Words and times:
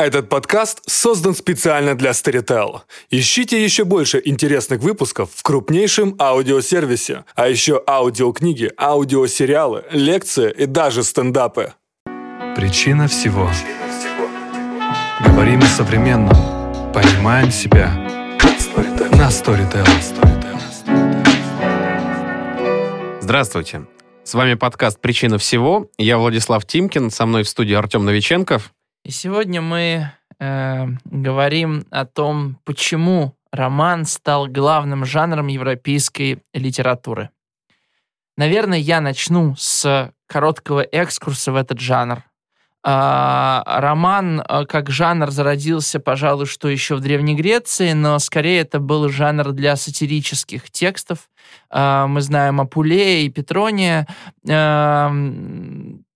Этот 0.00 0.30
подкаст 0.30 0.80
создан 0.86 1.34
специально 1.34 1.94
для 1.94 2.12
Storytel. 2.12 2.80
Ищите 3.10 3.62
еще 3.62 3.84
больше 3.84 4.22
интересных 4.24 4.80
выпусков 4.80 5.28
в 5.34 5.42
крупнейшем 5.42 6.16
аудиосервисе, 6.18 7.26
а 7.34 7.48
еще 7.48 7.82
аудиокниги, 7.86 8.72
аудиосериалы, 8.78 9.84
лекции 9.90 10.54
и 10.56 10.64
даже 10.64 11.02
стендапы. 11.02 11.74
Причина 12.56 13.08
всего. 13.08 13.50
Говорим 15.26 15.60
о 15.60 15.66
современном. 15.66 16.34
Понимаем 16.94 17.50
себя. 17.50 17.92
На 19.18 19.28
Storytel. 19.28 19.86
Здравствуйте. 23.20 23.84
С 24.24 24.32
вами 24.32 24.54
подкаст 24.54 24.98
«Причина 24.98 25.36
всего». 25.36 25.90
Я 25.98 26.16
Владислав 26.16 26.64
Тимкин, 26.64 27.10
со 27.10 27.26
мной 27.26 27.42
в 27.42 27.50
студии 27.50 27.74
Артем 27.74 28.06
Новиченков. 28.06 28.72
И 29.04 29.10
сегодня 29.10 29.62
мы 29.62 30.10
э, 30.38 30.86
говорим 31.04 31.86
о 31.90 32.04
том, 32.04 32.58
почему 32.64 33.34
роман 33.50 34.04
стал 34.04 34.46
главным 34.46 35.04
жанром 35.04 35.46
европейской 35.46 36.42
литературы. 36.52 37.30
Наверное, 38.36 38.78
я 38.78 39.00
начну 39.00 39.54
с 39.56 40.12
короткого 40.26 40.82
экскурса 40.82 41.52
в 41.52 41.56
этот 41.56 41.80
жанр. 41.80 42.22
А, 42.82 43.62
роман 43.80 44.40
э, 44.40 44.64
как 44.66 44.88
жанр 44.90 45.30
зародился, 45.30 46.00
пожалуй, 46.00 46.46
что 46.46 46.68
еще 46.68 46.94
в 46.94 47.00
Древней 47.00 47.34
Греции, 47.34 47.92
но 47.92 48.18
скорее 48.18 48.60
это 48.60 48.80
был 48.80 49.08
жанр 49.10 49.52
для 49.52 49.76
сатирических 49.76 50.70
текстов. 50.70 51.28
А, 51.68 52.06
мы 52.06 52.22
знаем 52.22 52.60
Апулея 52.60 53.26
и 53.26 53.28
Петрония. 53.28 54.06
А, 54.48 55.10
Э, 55.10 56.09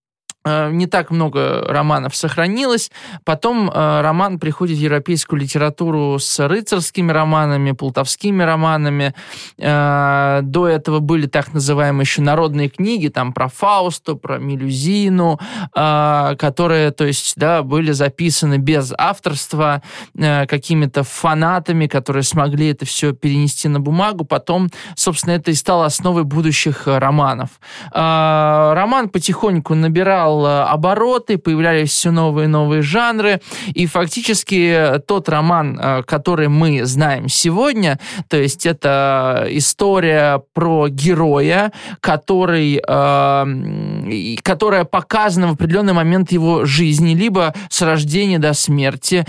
не 0.47 0.87
так 0.87 1.11
много 1.11 1.65
романов 1.67 2.15
сохранилось. 2.15 2.91
Потом 3.25 3.71
э, 3.71 4.01
роман 4.03 4.39
приходит 4.39 4.77
в 4.77 4.81
европейскую 4.81 5.41
литературу 5.41 6.19
с 6.19 6.39
рыцарскими 6.47 7.11
романами, 7.11 7.73
плутовскими 7.73 8.43
романами. 8.43 9.15
Э, 9.57 10.41
до 10.43 10.69
этого 10.69 10.99
были 10.99 11.27
так 11.27 11.55
называемые 11.55 12.03
еще 12.03 12.21
народные 12.21 12.69
книги, 12.69 13.09
там 13.09 13.33
про 13.33 13.49
Фаусту, 13.49 14.17
про 14.17 14.39
Мелюзину, 14.39 15.41
которые, 15.73 16.91
то 16.91 17.05
есть, 17.05 17.35
да, 17.37 17.63
были 17.63 17.93
записаны 17.93 18.59
без 18.59 18.93
авторства 18.97 19.83
какими-то 20.15 21.05
фанатами, 21.05 21.87
которые 21.87 22.23
смогли 22.23 22.69
это 22.69 22.85
все 22.85 23.13
перенести 23.13 23.69
на 23.69 23.81
бумагу. 23.81 24.25
Потом, 24.25 24.69
собственно, 24.95 25.35
это 25.35 25.51
и 25.51 25.55
стало 25.55 25.87
основой 25.87 26.25
будущих 26.25 26.87
романов. 26.87 27.51
Роман 27.93 29.09
потихоньку 29.09 29.75
набирал 29.75 30.34
набирал 30.35 30.47
э, 30.47 30.63
обороты, 30.65 31.39
появлялись 31.39 31.91
все 31.91 32.11
новые 32.11 32.47
и 32.47 32.49
новые 32.49 32.83
жанры, 32.83 33.41
и 33.75 33.87
фактически 33.87 35.01
тот 35.07 35.29
роман, 35.29 35.79
э, 35.81 36.03
который 36.03 36.49
мы 36.49 36.85
знаем 36.85 37.29
сегодня, 37.29 37.99
то 38.29 38.37
есть 38.37 38.67
это 38.67 39.47
история 39.51 40.43
про 40.53 40.89
героя, 40.89 41.73
который, 42.01 42.81
э, 42.87 44.37
которая 44.43 44.85
показана 44.85 45.49
в 45.49 45.53
определенный 45.53 45.93
момент 45.93 46.33
его 46.33 46.65
жизни, 46.65 47.15
либо 47.15 47.55
с 47.71 47.83
рождения 47.83 48.39
до 48.39 48.53
смерти, 48.55 49.25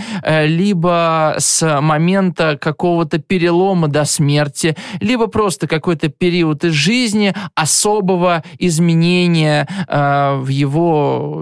либо 0.46 1.36
с 1.38 1.82
момента 1.82 2.58
какого-то 2.60 3.20
перелома 3.20 3.88
до 3.88 4.06
смерти, 4.06 4.76
либо 5.02 5.28
просто 5.28 5.68
какой-то 5.68 6.10
период 6.10 6.64
из 6.64 6.74
жизни 6.74 7.34
особого 7.56 8.44
изменения 8.60 9.68
в 9.88 10.48
его 10.48 10.95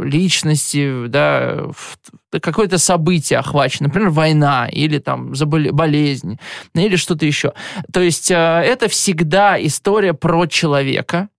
личности, 0.04 1.08
да, 1.08 1.66
какое-то 2.42 2.78
событие 2.78 3.40
охвачено, 3.40 3.88
например, 3.88 4.10
война 4.10 4.68
или 4.72 5.00
там 5.00 5.34
болезнь 5.34 6.40
или 6.74 6.96
что-то 6.96 7.26
еще. 7.26 7.54
То 7.92 8.02
есть 8.02 8.32
э, 8.32 8.36
это 8.36 8.88
всегда 8.88 9.64
история 9.64 10.14
про 10.14 10.48
человека, 10.48 11.30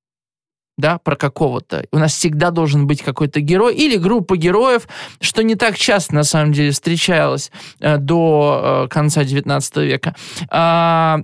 да, 0.76 0.98
про 0.98 1.16
какого-то. 1.16 1.86
У 1.92 1.98
нас 1.98 2.14
всегда 2.14 2.50
должен 2.50 2.86
быть 2.86 3.02
какой-то 3.02 3.40
герой 3.40 3.74
или 3.74 3.96
группа 3.96 4.36
героев, 4.36 4.88
что 5.20 5.42
не 5.42 5.54
так 5.54 5.76
часто, 5.76 6.14
на 6.14 6.24
самом 6.24 6.52
деле, 6.52 6.72
встречалось 6.72 7.50
э, 7.80 7.98
до 7.98 8.86
э, 8.86 8.88
конца 8.88 9.24
19 9.24 9.76
века. 9.76 10.14
А, 10.50 11.20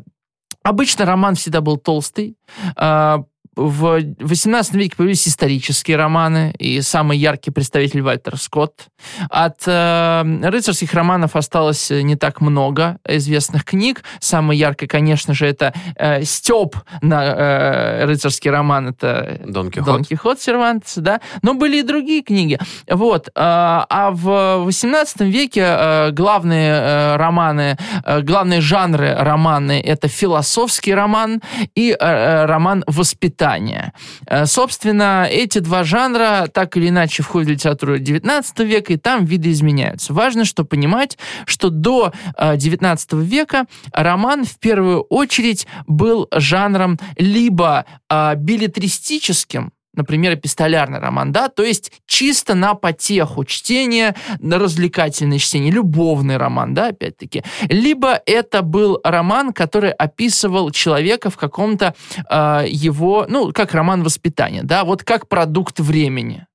обычно 0.63 1.05
роман 1.05 1.35
всегда 1.35 1.61
был 1.61 1.79
толстый, 1.79 2.37
а, 2.77 3.25
в 3.61 3.99
XVIII 3.99 4.77
веке 4.79 4.97
появились 4.97 5.29
исторические 5.29 5.99
романы, 5.99 6.55
и 6.59 6.81
самый 6.81 7.19
яркий 7.19 7.51
представитель 7.51 8.01
Вальтер 8.01 8.39
Скотт. 8.39 8.87
От 9.29 9.63
э, 9.67 10.23
рыцарских 10.43 10.95
романов 10.95 11.37
осталось 11.37 11.91
не 11.91 12.17
так 12.17 12.41
много 12.41 12.99
известных 13.07 13.65
книг. 13.65 14.03
Самый 14.19 14.57
яркий, 14.57 14.87
конечно 14.87 15.35
же, 15.35 15.47
это 15.47 15.75
э, 15.97 16.25
Степ 16.25 16.77
на 17.03 17.25
э, 17.25 18.05
рыцарский 18.07 18.51
роман, 18.51 18.89
это 18.89 19.41
Дон 19.47 19.71
Кихот, 19.71 19.87
Дон 19.87 20.05
Кихот 20.05 20.41
Сервантес, 20.41 20.95
да. 20.97 21.21
Но 21.43 21.55
были 21.55 21.81
и 21.81 21.83
другие 21.83 22.23
книги. 22.23 22.59
Вот. 22.89 23.29
Э, 23.29 23.33
а 23.37 24.11
в 24.13 24.69
XVIII 24.69 25.29
веке 25.29 25.65
э, 25.67 26.11
главные 26.13 26.73
э, 26.73 27.17
романы, 27.17 27.77
э, 28.05 28.21
главные 28.23 28.63
жанры 28.63 29.15
романы 29.15 29.81
это 29.81 30.09
философский 30.09 30.95
роман 30.95 31.43
и 31.75 31.91
э, 31.91 31.97
э 32.01 32.47
роман 32.47 32.85
воспитания 32.87 33.50
воспитания. 33.51 33.93
Э, 34.27 34.47
собственно, 34.47 35.27
эти 35.31 35.59
два 35.59 35.85
жанра 35.85 36.49
так 36.53 36.77
или 36.77 36.89
иначе 36.89 37.23
входят 37.23 37.49
в 37.49 37.53
литературу 37.53 37.99
XIX 37.99 38.65
века, 38.65 38.93
и 38.93 38.97
там 38.97 39.25
виды 39.25 39.51
изменяются. 39.51 40.13
Важно, 40.13 40.45
что 40.45 40.65
понимать, 40.65 41.19
что 41.47 41.71
до 41.71 42.13
XIX 42.37 42.99
э, 43.11 43.25
века 43.25 43.67
роман 43.93 44.45
в 44.45 44.59
первую 44.59 45.03
очередь 45.03 45.67
был 45.87 46.29
жанром 46.33 46.99
либо 47.17 47.85
э, 48.09 48.35
билетристическим, 48.37 49.73
например, 49.95 50.35
эпистолярный 50.35 50.99
роман, 50.99 51.33
да, 51.33 51.49
то 51.49 51.63
есть 51.63 51.93
чисто 52.07 52.55
на 52.55 52.75
потеху 52.75 53.45
чтения, 53.45 54.15
на 54.39 54.59
развлекательное 54.59 55.39
чтение, 55.39 55.73
любовный 55.73 56.37
роман, 56.37 56.75
да, 56.75 56.89
опять-таки. 56.89 57.43
Либо 57.69 58.21
это 58.27 58.63
был 58.63 59.01
роман, 59.03 59.53
который 59.53 59.91
описывал 59.91 60.71
человека 60.71 61.31
в 61.31 61.37
каком-то 61.37 61.95
э, 62.29 62.65
его, 62.69 63.27
ну, 63.29 63.53
как 63.53 63.75
роман 63.75 64.03
воспитания, 64.03 64.63
да, 64.63 64.85
вот 64.85 65.03
как 65.05 65.29
продукт 65.29 65.81
времени. 65.81 66.47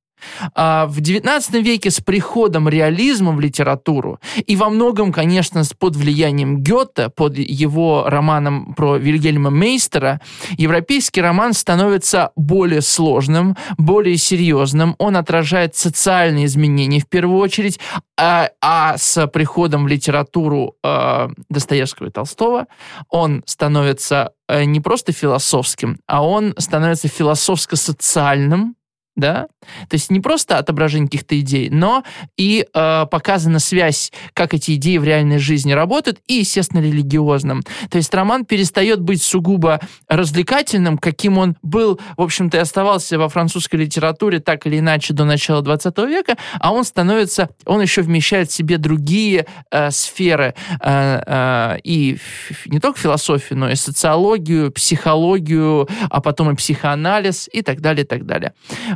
А 0.53 0.85
в 0.87 0.99
XIX 0.99 1.61
веке 1.61 1.91
с 1.91 2.01
приходом 2.01 2.69
реализма 2.69 3.31
в 3.31 3.39
литературу 3.39 4.19
и 4.45 4.55
во 4.55 4.69
многом, 4.69 5.11
конечно, 5.11 5.63
под 5.77 5.95
влиянием 5.95 6.61
Гёте, 6.61 7.09
под 7.09 7.37
его 7.37 8.05
романом 8.07 8.73
про 8.73 8.97
Вильгельма 8.97 9.49
Мейстера, 9.49 10.21
европейский 10.57 11.21
роман 11.21 11.53
становится 11.53 12.31
более 12.35 12.81
сложным, 12.81 13.55
более 13.77 14.17
серьезным. 14.17 14.95
Он 14.97 15.17
отражает 15.17 15.75
социальные 15.75 16.45
изменения 16.45 16.99
в 16.99 17.07
первую 17.07 17.39
очередь, 17.39 17.79
а, 18.17 18.49
а 18.61 18.97
с 18.97 19.27
приходом 19.27 19.85
в 19.85 19.87
литературу 19.87 20.75
э, 20.83 21.29
Достоевского 21.49 22.07
и 22.07 22.11
Толстого 22.11 22.67
он 23.09 23.43
становится 23.45 24.31
э, 24.47 24.63
не 24.63 24.79
просто 24.79 25.11
философским, 25.11 25.99
а 26.07 26.25
он 26.25 26.53
становится 26.57 27.07
философско-социальным, 27.07 28.75
да, 29.15 29.47
то 29.89 29.93
есть 29.93 30.11
не 30.11 30.19
просто 30.19 30.57
отображение 30.57 31.07
каких-то 31.07 31.39
идей, 31.39 31.69
но 31.69 32.03
и 32.37 32.65
э, 32.73 33.05
показана 33.09 33.59
связь, 33.59 34.11
как 34.33 34.53
эти 34.53 34.75
идеи 34.75 34.97
в 34.97 35.03
реальной 35.03 35.39
жизни 35.39 35.71
работают, 35.71 36.19
и, 36.27 36.35
естественно, 36.35 36.81
религиозным. 36.81 37.63
То 37.89 37.97
есть 37.97 38.13
роман 38.13 38.45
перестает 38.45 38.99
быть 39.01 39.21
сугубо 39.21 39.79
развлекательным, 40.07 40.97
каким 40.97 41.37
он 41.37 41.55
был, 41.61 41.99
в 42.17 42.21
общем-то, 42.21 42.57
и 42.57 42.59
оставался 42.59 43.17
во 43.17 43.29
французской 43.29 43.77
литературе 43.77 44.39
так 44.39 44.67
или 44.67 44.79
иначе 44.79 45.13
до 45.13 45.25
начала 45.25 45.61
20 45.61 45.97
века, 45.99 46.37
а 46.59 46.73
он 46.73 46.83
становится, 46.83 47.49
он 47.65 47.81
еще 47.81 48.01
вмещает 48.01 48.49
в 48.49 48.53
себе 48.53 48.77
другие 48.77 49.45
э, 49.71 49.91
сферы, 49.91 50.55
э, 50.81 51.21
э, 51.25 51.77
и 51.83 52.17
не 52.65 52.79
только 52.79 52.99
философию, 52.99 53.59
но 53.59 53.69
и 53.69 53.75
социологию, 53.75 54.71
психологию, 54.71 55.87
а 56.09 56.21
потом 56.21 56.51
и 56.51 56.55
психоанализ 56.55 57.49
и 57.51 57.61
так 57.61 57.81
далее, 57.81 58.03
и 58.03 58.07
так 58.07 58.25
далее. 58.25 58.53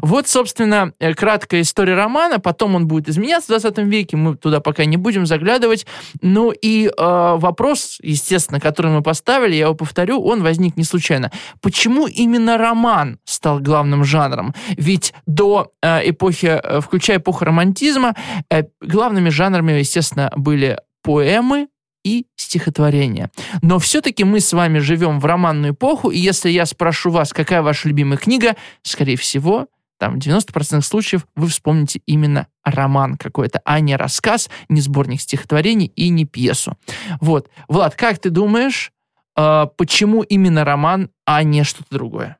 Вот, 0.09 0.27
собственно, 0.27 0.91
э, 0.99 1.13
краткая 1.13 1.61
история 1.61 1.93
романа. 1.93 2.39
Потом 2.39 2.73
он 2.73 2.87
будет 2.87 3.07
изменяться 3.09 3.55
в 3.55 3.61
20 3.61 3.77
веке. 3.85 4.17
Мы 4.17 4.35
туда 4.35 4.59
пока 4.59 4.85
не 4.85 4.97
будем 4.97 5.27
заглядывать. 5.27 5.85
Ну 6.23 6.49
и 6.49 6.87
э, 6.87 6.91
вопрос, 6.97 7.99
естественно, 8.01 8.59
который 8.59 8.91
мы 8.91 9.03
поставили, 9.03 9.53
я 9.53 9.65
его 9.65 9.75
повторю, 9.75 10.19
он 10.23 10.41
возник 10.41 10.77
не 10.77 10.83
случайно. 10.83 11.31
Почему 11.61 12.07
именно 12.07 12.57
роман 12.57 13.19
стал 13.23 13.59
главным 13.59 14.03
жанром? 14.03 14.55
Ведь 14.69 15.13
до 15.27 15.73
э, 15.83 16.09
эпохи, 16.09 16.59
э, 16.59 16.81
включая 16.81 17.17
эпоху 17.19 17.45
романтизма, 17.45 18.15
э, 18.49 18.63
главными 18.81 19.29
жанрами, 19.29 19.73
естественно, 19.73 20.31
были 20.35 20.79
поэмы, 21.03 21.67
и 22.05 22.27
стихотворения. 22.37 23.29
Но 23.61 23.77
все-таки 23.77 24.23
мы 24.23 24.39
с 24.39 24.53
вами 24.53 24.79
живем 24.79 25.19
в 25.19 25.25
романную 25.25 25.73
эпоху, 25.73 26.09
и 26.11 26.17
если 26.17 26.49
я 26.49 26.65
спрошу 26.65 27.11
вас, 27.11 27.33
какая 27.33 27.61
ваша 27.61 27.89
любимая 27.89 28.17
книга, 28.17 28.55
скорее 28.83 29.17
всего, 29.17 29.67
там, 29.99 30.19
в 30.19 30.23
90% 30.23 30.81
случаев 30.81 31.27
вы 31.35 31.47
вспомните 31.47 32.01
именно 32.05 32.47
роман 32.63 33.17
какой-то, 33.17 33.61
а 33.65 33.79
не 33.79 33.95
рассказ, 33.95 34.49
не 34.69 34.81
сборник 34.81 35.21
стихотворений 35.21 35.91
и 35.95 36.09
не 36.09 36.25
пьесу. 36.25 36.77
Вот. 37.19 37.49
Влад, 37.67 37.95
как 37.95 38.19
ты 38.19 38.29
думаешь, 38.29 38.91
э, 39.35 39.65
почему 39.77 40.23
именно 40.23 40.63
роман, 40.63 41.09
а 41.25 41.43
не 41.43 41.63
что-то 41.63 41.87
другое? 41.91 42.37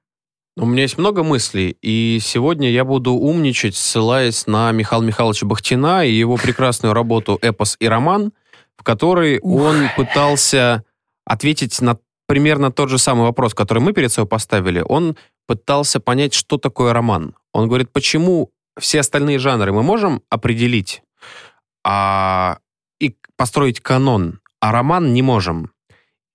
У 0.58 0.66
меня 0.66 0.82
есть 0.82 0.98
много 0.98 1.24
мыслей, 1.24 1.78
и 1.82 2.20
сегодня 2.22 2.70
я 2.70 2.84
буду 2.84 3.14
умничать, 3.14 3.76
ссылаясь 3.76 4.46
на 4.48 4.72
Михаила 4.72 5.04
Михайловича 5.04 5.46
Бахтина 5.46 6.06
и 6.06 6.12
его 6.12 6.36
прекрасную 6.36 6.94
работу 6.94 7.38
«Эпос 7.42 7.78
и 7.80 7.88
роман», 7.88 8.34
в 8.78 8.84
которой 8.84 9.40
Ух. 9.42 9.62
он 9.62 9.90
пытался 9.96 10.84
ответить 11.26 11.80
на 11.82 11.98
примерно 12.28 12.72
тот 12.72 12.90
же 12.90 12.98
самый 12.98 13.22
вопрос, 13.24 13.54
который 13.54 13.80
мы 13.80 13.94
перед 13.94 14.12
собой 14.12 14.28
поставили. 14.28 14.84
Он 14.88 15.16
пытался 15.50 16.00
понять, 16.00 16.36
что 16.36 16.60
такое 16.60 16.94
роман. 16.94 17.34
Он 17.54 17.68
говорит, 17.68 17.92
почему 17.92 18.52
все 18.80 19.00
остальные 19.00 19.40
жанры 19.40 19.74
мы 19.74 19.82
можем 19.82 20.22
определить 20.30 21.02
а, 21.84 22.60
и 23.00 23.16
построить 23.36 23.80
канон, 23.80 24.42
а 24.62 24.72
роман 24.72 25.12
не 25.12 25.24
можем. 25.24 25.72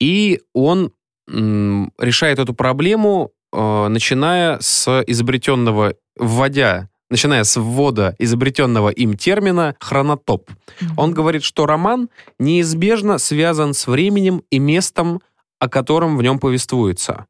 И 0.01 0.41
он 0.53 0.91
м, 1.31 1.93
решает 1.97 2.41
эту 2.41 2.55
проблему, 2.55 3.31
э, 3.53 3.87
начиная 3.87 4.59
с 4.59 5.05
изобретенного, 5.07 5.95
вводя, 6.17 6.89
начиная 7.09 7.45
с 7.45 7.55
ввода 7.55 8.17
изобретенного 8.19 8.89
им 8.89 9.17
термина 9.17 9.77
хронотоп. 9.79 10.51
Он 10.97 11.13
говорит, 11.13 11.45
что 11.45 11.67
роман 11.67 12.09
неизбежно 12.41 13.19
связан 13.19 13.75
с 13.75 13.87
временем 13.87 14.43
и 14.51 14.59
местом, 14.59 15.21
о 15.61 15.69
котором 15.69 16.17
в 16.17 16.23
нем 16.25 16.41
повествуется. 16.41 17.27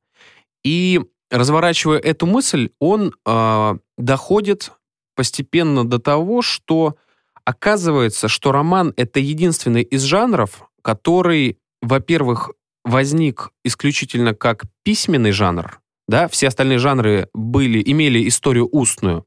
И 0.65 1.03
разворачивая 1.31 1.99
эту 1.99 2.27
мысль, 2.27 2.71
он 2.79 3.13
э, 3.27 3.75
доходит 3.99 4.73
постепенно 5.15 5.85
до 5.85 5.99
того, 5.99 6.43
что 6.43 6.97
оказывается, 7.45 8.29
что 8.29 8.53
роман— 8.53 8.93
это 8.97 9.21
единственный 9.21 9.83
из 9.83 10.03
жанров, 10.03 10.69
который, 10.83 11.59
во-первых, 11.83 12.51
возник 12.85 13.51
исключительно 13.65 14.35
как 14.35 14.65
письменный 14.83 15.33
жанр, 15.33 15.81
да, 16.07 16.29
все 16.29 16.49
остальные 16.49 16.79
жанры 16.79 17.29
были, 17.33 17.83
имели 17.85 18.29
историю 18.29 18.69
устную, 18.71 19.25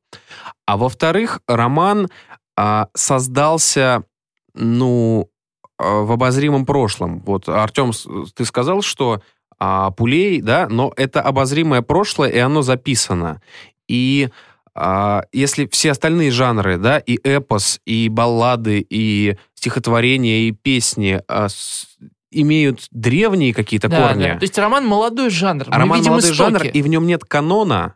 а 0.66 0.78
во-вторых, 0.78 1.42
роман 1.48 2.10
а, 2.56 2.90
создался, 2.94 4.04
ну, 4.54 5.30
а, 5.80 6.02
в 6.02 6.12
обозримом 6.12 6.66
прошлом. 6.66 7.22
Вот, 7.22 7.50
Артем, 7.50 7.92
ты 8.36 8.46
сказал, 8.46 8.82
что 8.82 9.22
а, 9.60 9.92
Пулей, 9.92 10.42
да, 10.42 10.68
но 10.70 10.94
это 10.96 11.22
обозримое 11.22 11.82
прошлое, 11.82 12.30
и 12.30 12.38
оно 12.38 12.62
записано. 12.62 13.42
И 13.88 14.30
а, 14.76 15.24
если 15.32 15.68
все 15.72 15.92
остальные 15.92 16.32
жанры, 16.32 16.78
да, 16.78 17.00
и 17.00 17.18
эпос, 17.24 17.80
и 17.86 18.10
баллады, 18.10 18.86
и 18.88 19.38
стихотворения, 19.56 20.48
и 20.48 20.52
песни 20.52 21.22
а, 21.28 21.50
с- 21.50 21.88
имеют 22.32 22.88
древние 22.92 23.54
какие-то 23.54 23.88
Да, 23.88 24.10
корни, 24.10 24.24
да. 24.26 24.36
То 24.38 24.44
есть 24.44 24.58
роман 24.60 24.86
молодой 24.86 25.30
жанр. 25.30 25.66
Мы 25.68 25.76
роман 25.78 25.98
видим 26.00 26.12
молодой 26.12 26.32
истоки. 26.32 26.52
жанр, 26.52 26.64
и 26.66 26.82
в 26.82 26.88
нем 26.88 27.08
нет 27.08 27.24
канона, 27.26 27.96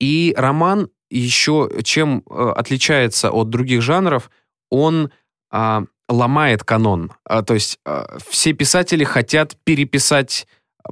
и 0.00 0.32
роман 0.36 0.88
еще 1.10 1.70
чем 1.84 2.22
э, 2.28 2.52
отличается 2.56 3.30
от 3.30 3.50
других 3.50 3.82
жанров, 3.82 4.30
он 4.70 5.10
а, 5.50 5.84
ломает 6.08 6.64
канон. 6.64 7.12
А, 7.24 7.42
то 7.42 7.54
есть 7.54 7.78
а, 7.84 8.16
все 8.28 8.52
писатели 8.52 9.04
хотят 9.04 9.56
переписать 9.64 10.46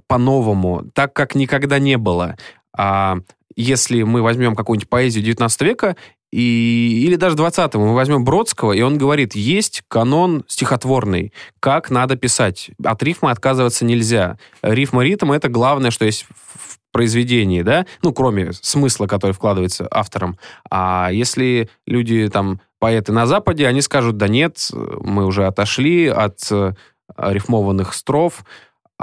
по-новому, 0.07 0.85
так 0.95 1.13
как 1.13 1.35
никогда 1.35 1.79
не 1.79 1.97
было. 1.97 2.37
А 2.77 3.19
если 3.57 4.03
мы 4.03 4.23
возьмем 4.23 4.55
какую-нибудь 4.55 4.89
поэзию 4.89 5.25
19 5.25 5.61
века, 5.63 5.97
и, 6.33 7.05
или 7.05 7.17
даже 7.17 7.37
20 7.37 7.75
мы 7.75 7.95
возьмем 7.95 8.25
Бродского, 8.25 8.73
и 8.73 8.81
он 8.81 8.97
говорит, 8.97 9.35
есть 9.35 9.83
канон 9.89 10.45
стихотворный, 10.49 11.33
как 11.61 11.91
надо 11.91 12.17
писать. 12.17 12.71
От 12.83 13.03
рифма 13.03 13.31
отказываться 13.31 13.85
нельзя. 13.85 14.39
Рифма, 14.63 15.05
ритм— 15.05 15.33
это 15.33 15.49
главное, 15.51 15.91
что 15.91 16.07
есть 16.07 16.25
в 16.25 16.79
произведении, 16.91 17.63
да, 17.63 17.87
ну, 18.03 18.13
кроме 18.13 18.53
смысла, 18.53 19.07
который 19.07 19.33
вкладывается 19.33 19.89
автором. 19.91 20.39
А 20.71 21.11
если 21.13 21.69
люди, 21.87 22.29
там, 22.29 22.61
поэты 22.79 23.13
на 23.13 23.27
Западе, 23.27 23.67
они 23.67 23.81
скажут, 23.81 24.17
да 24.17 24.29
нет, 24.29 24.71
мы 24.73 25.27
уже 25.27 25.47
отошли 25.47 26.07
от 26.09 26.39
э, 26.51 26.73
рифмованных 27.17 27.95
строф, 27.95 28.45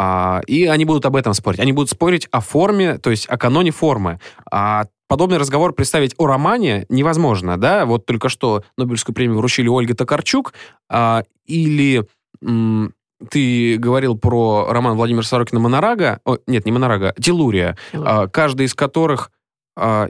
а, 0.01 0.39
и 0.47 0.65
они 0.65 0.85
будут 0.85 1.05
об 1.05 1.17
этом 1.17 1.33
спорить. 1.33 1.59
Они 1.59 1.73
будут 1.73 1.89
спорить 1.89 2.25
о 2.31 2.39
форме, 2.39 2.99
то 2.99 3.09
есть 3.09 3.25
о 3.27 3.37
каноне 3.37 3.71
формы. 3.71 4.21
А 4.49 4.85
подобный 5.09 5.37
разговор 5.37 5.73
представить 5.73 6.15
о 6.17 6.25
романе 6.25 6.85
невозможно, 6.87 7.57
да? 7.57 7.85
Вот 7.85 8.05
только 8.05 8.29
что 8.29 8.63
Нобелевскую 8.77 9.13
премию 9.13 9.39
вручили 9.39 9.67
Ольге 9.67 9.95
Токарчук, 9.95 10.53
а, 10.89 11.23
или 11.45 12.07
ты 13.29 13.77
говорил 13.77 14.17
про 14.17 14.67
роман 14.69 14.95
Владимира 14.95 15.23
Сорокина 15.23 15.59
«Монорага», 15.59 16.21
о, 16.23 16.37
нет, 16.47 16.65
не 16.65 16.71
«Монорага», 16.71 17.13
«Телурия», 17.21 17.77
а, 17.91 18.27
каждый 18.27 18.67
из 18.67 18.73
которых 18.73 19.31
а, 19.75 20.07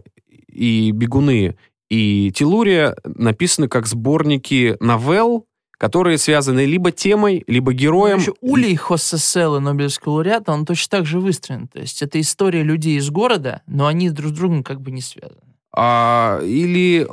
и 0.48 0.92
«Бегуны», 0.92 1.58
и 1.90 2.32
«Телурия» 2.36 2.96
написаны 3.04 3.68
как 3.68 3.88
сборники 3.88 4.78
новелл, 4.80 5.48
которые 5.80 6.18
связаны 6.18 6.66
либо 6.66 6.92
темой, 6.92 7.44
либо 7.48 7.72
героем. 7.74 8.20
Еще 8.20 8.34
Улей 8.42 8.76
Хоссеселла, 8.76 9.60
Нобелевского 9.60 10.14
лауреата, 10.14 10.52
он 10.52 10.66
точно 10.66 10.98
так 10.98 11.06
же 11.06 11.20
выстроен. 11.20 11.68
То 11.70 11.80
есть 11.80 12.04
это 12.04 12.20
история 12.20 12.64
людей 12.64 12.98
из 12.98 13.10
города, 13.10 13.62
но 13.66 13.88
они 13.88 14.10
друг 14.10 14.32
с 14.32 14.36
другом 14.36 14.62
как 14.62 14.82
бы 14.82 14.92
не 14.92 15.02
связаны. 15.02 15.40
а, 15.72 16.42
или 16.44 17.08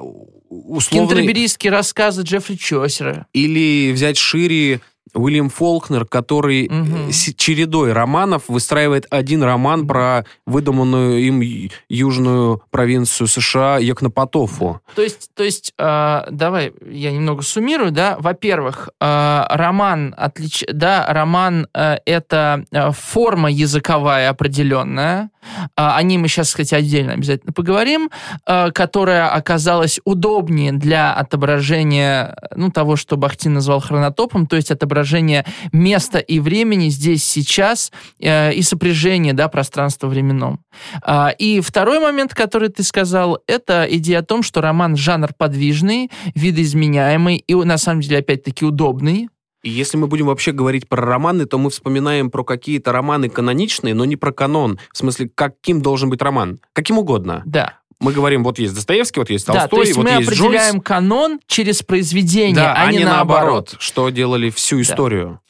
условный... 0.49 1.09
Кентерберийские 1.09 1.71
рассказы 1.71 2.23
Джеффри 2.23 2.57
Чосера. 2.57 3.27
Или 3.33 3.93
взять 3.93 4.17
шире 4.17 4.81
Уильям 5.17 5.49
Фолкнер, 5.49 6.05
который 6.05 6.71
с 7.11 7.35
чередой 7.35 7.93
романов 7.93 8.45
выстраивает 8.49 9.07
один 9.11 9.43
роман 9.43 9.87
про 9.87 10.25
выдуманную 10.47 11.21
им 11.21 11.41
южную 11.89 12.63
провинцию 12.71 13.27
США 13.27 13.79
Йокнопотофу. 13.79 14.81
То 14.95 15.03
есть, 15.03 15.31
то 15.35 15.43
есть 15.43 15.73
э, 15.79 16.23
давай 16.31 16.73
я 16.89 17.13
немного 17.13 17.43
суммирую, 17.43 17.91
да. 17.91 18.17
Во-первых, 18.19 18.89
э, 19.01 19.45
роман 19.49 20.15
отлич... 20.17 20.65
да, 20.73 21.07
роман 21.09 21.69
э, 21.75 21.97
это 22.05 22.65
э, 22.71 22.91
форма 22.93 23.51
языковая 23.51 24.31
определенная. 24.31 25.31
Э, 25.77 25.97
о 25.97 26.03
ней 26.03 26.19
мы 26.19 26.29
сейчас, 26.29 26.49
кстати, 26.51 26.75
отдельно 26.75 27.13
обязательно 27.13 27.53
поговорим, 27.53 28.11
э, 28.47 28.71
которая 28.73 29.29
оказалась 29.29 30.01
удобнее 30.05 30.73
для 30.73 31.13
отображения, 31.13 32.37
ну, 32.55 32.71
того, 32.71 32.97
что 32.97 33.17
Бахтин 33.17 33.55
назвал 33.55 33.81
хронотопом, 33.81 34.47
то 34.47 34.57
есть 34.57 34.71
отображения 35.07 35.45
места 35.73 36.19
и 36.19 36.41
времени 36.41 36.89
здесь, 36.89 37.25
сейчас, 37.25 37.93
э, 38.21 38.53
и 38.53 38.63
сопряжение, 38.63 39.33
да, 39.33 39.49
пространства-временном. 39.49 40.61
А, 41.03 41.33
И 41.39 41.61
второй 41.61 42.01
момент, 42.01 42.35
который 42.35 42.69
ты 42.69 42.83
сказал, 42.83 43.39
это 43.47 43.87
идея 43.89 44.21
о 44.21 44.23
том, 44.23 44.43
что 44.43 44.61
роман 44.61 44.97
жанр 44.97 45.31
подвижный, 45.37 46.11
видоизменяемый 46.35 47.37
и, 47.37 47.55
на 47.55 47.79
самом 47.79 48.01
деле, 48.01 48.19
опять-таки, 48.19 48.65
удобный. 48.65 49.29
И 49.63 49.71
если 49.71 49.99
мы 49.99 50.07
будем 50.07 50.27
вообще 50.27 50.53
говорить 50.53 50.89
про 50.89 51.05
романы, 51.05 51.47
то 51.47 51.59
мы 51.59 51.71
вспоминаем 51.71 52.31
про 52.31 52.45
какие-то 52.45 52.93
романы 52.93 53.29
каноничные, 53.29 53.95
но 53.95 54.05
не 54.05 54.17
про 54.17 54.33
канон. 54.33 54.79
В 54.93 54.99
смысле, 54.99 55.31
каким 55.35 55.83
должен 55.83 56.09
быть 56.11 56.23
роман? 56.23 56.59
Каким 56.73 56.99
угодно. 56.99 57.43
Да. 57.47 57.81
Мы 57.99 58.13
говорим, 58.13 58.45
вот 58.45 58.59
есть 58.59 58.75
Достоевский, 58.75 59.21
вот 59.21 59.31
есть 59.31 59.47
да, 59.47 59.55
Толстой, 59.55 59.79
то 59.81 59.85
есть 59.87 59.97
вот 59.97 60.05
мы 60.05 60.11
есть 60.11 60.29
определяем 60.29 60.75
Джойс. 60.75 60.85
канон 60.85 61.41
через 61.47 61.83
произведение, 61.83 62.55
Да, 62.57 62.75
а, 62.75 62.93
не 62.93 63.05
наоборот. 63.05 63.75
что 63.79 64.11
делали 64.11 64.51
всю 64.51 64.83
историю. 64.83 65.41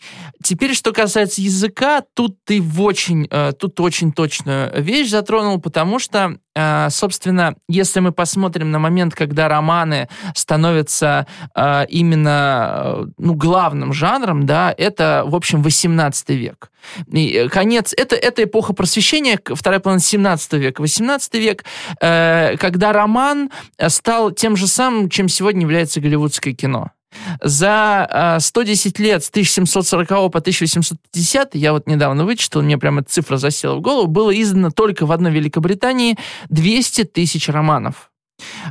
Теперь, 0.44 0.74
что 0.74 0.92
касается 0.92 1.40
языка, 1.40 2.02
тут 2.14 2.36
ты 2.44 2.60
в 2.60 2.80
очень, 2.82 3.26
э, 3.30 3.52
тут 3.58 3.80
очень 3.80 4.12
точную 4.12 4.80
вещь 4.80 5.08
затронул, 5.08 5.60
потому 5.60 5.98
что, 5.98 6.38
собственно, 6.90 7.54
если 7.68 8.00
мы 8.00 8.12
посмотрим 8.12 8.70
на 8.70 8.78
момент, 8.78 9.14
когда 9.14 9.48
романы 9.48 10.08
становятся 10.34 11.26
э, 11.54 11.86
именно 11.88 12.82
э, 12.84 13.04
ну, 13.18 13.34
главным 13.34 13.92
жанром, 13.92 14.46
да, 14.46 14.74
это, 14.76 15.24
в 15.26 15.34
общем, 15.34 15.62
18 15.62 16.30
век. 16.30 16.70
И 17.12 17.28
э, 17.28 17.48
конец, 17.48 17.92
это, 17.96 18.16
это 18.16 18.44
эпоха 18.44 18.72
просвещения, 18.72 19.38
вторая 19.44 19.80
половина 19.80 20.00
17 20.00 20.52
века. 20.54 20.80
18 20.80 21.34
век, 21.34 21.64
э, 22.00 22.56
когда 22.58 22.92
роман 22.92 23.50
стал 23.88 24.30
тем 24.30 24.56
же 24.56 24.66
самым, 24.66 25.10
чем 25.10 25.28
сегодня 25.28 25.62
является 25.62 26.00
голливудское 26.00 26.54
кино. 26.54 26.90
За 27.42 28.36
э, 28.38 28.40
110 28.40 28.98
лет 28.98 29.24
с 29.24 29.30
1740 29.30 30.08
по 30.08 30.38
1850, 30.38 31.54
я 31.54 31.72
вот 31.72 31.86
недавно 31.86 32.24
вычитал, 32.24 32.62
мне 32.62 32.78
прямо 32.78 33.00
эта 33.00 33.10
цифра 33.10 33.36
засела 33.36 33.76
в 33.76 33.80
голову, 33.80 34.06
было 34.06 34.30
издано 34.30 34.70
только 34.70 35.06
в 35.06 35.12
одной 35.12 35.32
Великобритании 35.32 36.16
200 36.48 37.04
тысяч 37.04 37.48
романов. 37.48 38.10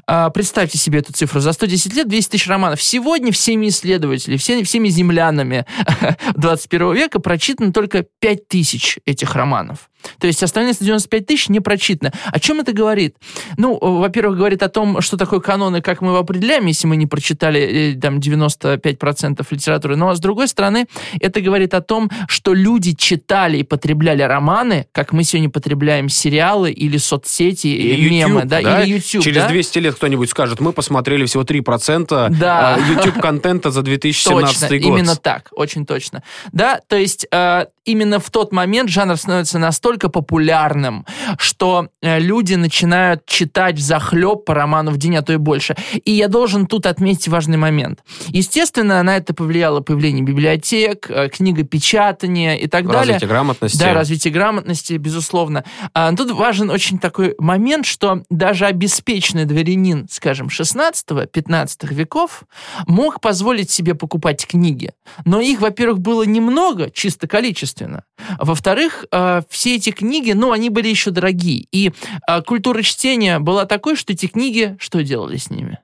А, 0.05 0.29
Представьте 0.29 0.77
себе 0.77 0.99
эту 0.99 1.11
цифру. 1.13 1.39
За 1.39 1.51
110 1.51 1.93
лет 1.95 2.07
200 2.07 2.31
тысяч 2.31 2.47
романов. 2.47 2.81
Сегодня 2.81 3.31
всеми 3.31 3.69
исследователями, 3.69 4.37
все- 4.37 4.63
всеми 4.63 4.89
землянами 4.89 5.65
21 6.35 6.93
века 6.93 7.19
прочитано 7.19 7.73
только 7.73 8.05
5 8.19 8.47
тысяч 8.47 8.99
этих 9.05 9.33
романов. 9.35 9.89
То 10.19 10.27
есть 10.27 10.41
остальные 10.43 10.73
195 10.73 11.25
тысяч 11.25 11.49
не 11.49 11.59
прочитаны. 11.59 12.11
О 12.31 12.39
чем 12.39 12.59
это 12.59 12.73
говорит? 12.73 13.15
Ну, 13.57 13.77
во-первых, 13.79 14.37
говорит 14.37 14.63
о 14.63 14.69
том, 14.69 15.01
что 15.01 15.17
такое 15.17 15.39
канон 15.39 15.75
и 15.77 15.81
как 15.81 16.01
мы 16.01 16.09
его 16.09 16.19
определяем, 16.19 16.65
если 16.65 16.87
мы 16.87 16.95
не 16.95 17.07
прочитали 17.07 17.93
э, 17.95 17.99
там 17.99 18.19
95% 18.19 19.45
литературы. 19.49 19.95
Но, 19.95 20.13
с 20.13 20.19
другой 20.19 20.47
стороны, 20.47 20.87
это 21.19 21.41
говорит 21.41 21.73
о 21.73 21.81
том, 21.81 22.09
что 22.27 22.53
люди 22.53 22.93
читали 22.93 23.57
и 23.57 23.63
потребляли 23.63 24.21
романы, 24.23 24.87
как 24.91 25.11
мы 25.13 25.23
сегодня 25.23 25.49
потребляем 25.49 26.09
сериалы 26.09 26.71
или 26.71 26.97
соцсети, 26.97 27.67
Или 27.67 28.09
мемы, 28.09 28.35
YouTube, 28.41 28.49
да, 28.49 28.61
да? 28.61 28.81
или 28.83 28.93
YouTube, 28.93 29.23
Через 29.23 29.43
да? 29.43 29.49
200 29.49 29.79
лет 29.79 29.95
кто-нибудь 29.95 30.29
скажет, 30.29 30.59
мы 30.59 30.73
посмотрели 30.73 31.25
всего 31.25 31.43
3% 31.43 32.29
Да. 32.29 32.75
а, 32.75 32.79
YouTube-контента 32.79 33.71
за 33.71 33.81
2017 33.81 34.59
Точно, 34.69 34.77
год. 34.77 34.87
именно 34.99 35.15
так, 35.15 35.49
очень 35.51 35.85
точно. 35.85 36.23
Да, 36.51 36.79
то 36.87 36.95
есть 36.97 37.27
э, 37.31 37.65
именно 37.85 38.19
в 38.19 38.29
тот 38.29 38.51
момент 38.51 38.89
жанр 38.89 39.15
становится 39.15 39.59
настолько 39.59 40.09
популярным, 40.09 41.05
что 41.37 41.89
э, 42.01 42.19
люди 42.19 42.55
начинают 42.55 43.25
читать 43.25 43.79
захлеб 43.79 44.43
по 44.43 44.53
роману 44.53 44.91
в 44.91 44.97
день, 44.97 45.15
а 45.15 45.21
то 45.21 45.31
и 45.33 45.37
больше. 45.37 45.75
И 46.03 46.11
я 46.11 46.27
должен 46.27 46.65
тут 46.65 46.87
отметить 46.87 47.27
важный 47.27 47.57
момент. 47.57 47.99
Естественно, 48.27 49.01
на 49.03 49.17
это 49.17 49.33
повлияло 49.33 49.79
появление 49.81 50.23
библиотек, 50.23 51.09
э, 51.09 51.29
книгопечатания 51.29 52.55
и 52.55 52.67
так 52.67 52.87
далее. 52.87 53.13
Развитие 53.13 53.29
грамотности. 53.29 53.77
Да, 53.77 53.93
развитие 53.93 54.33
грамотности, 54.33 54.93
безусловно. 54.93 55.63
А, 55.93 56.13
тут 56.15 56.31
важен 56.31 56.69
очень 56.69 56.97
такой 56.97 57.35
момент, 57.37 57.85
что 57.85 58.23
даже 58.29 58.65
обеспеченный 58.65 59.45
дворянин, 59.45 60.07
скажем, 60.09 60.47
16-15 60.47 61.93
веков 61.93 62.43
мог 62.87 63.21
позволить 63.21 63.69
себе 63.69 63.93
покупать 63.93 64.45
книги. 64.47 64.91
Но 65.23 65.39
их, 65.39 65.61
во-первых, 65.61 65.99
было 65.99 66.23
немного, 66.23 66.89
чисто 66.89 67.27
количественно. 67.27 67.74
А 67.81 68.45
Во-вторых, 68.45 69.05
э, 69.11 69.41
все 69.49 69.75
эти 69.75 69.91
книги, 69.91 70.31
ну, 70.31 70.51
они 70.51 70.69
были 70.69 70.87
еще 70.87 71.11
дорогие. 71.11 71.67
И 71.71 71.91
э, 72.27 72.41
культура 72.41 72.81
чтения 72.81 73.39
была 73.39 73.65
такой, 73.65 73.95
что 73.95 74.13
эти 74.13 74.27
книги, 74.27 74.75
что 74.79 75.03
делали 75.03 75.37
с 75.37 75.49
ними? 75.49 75.79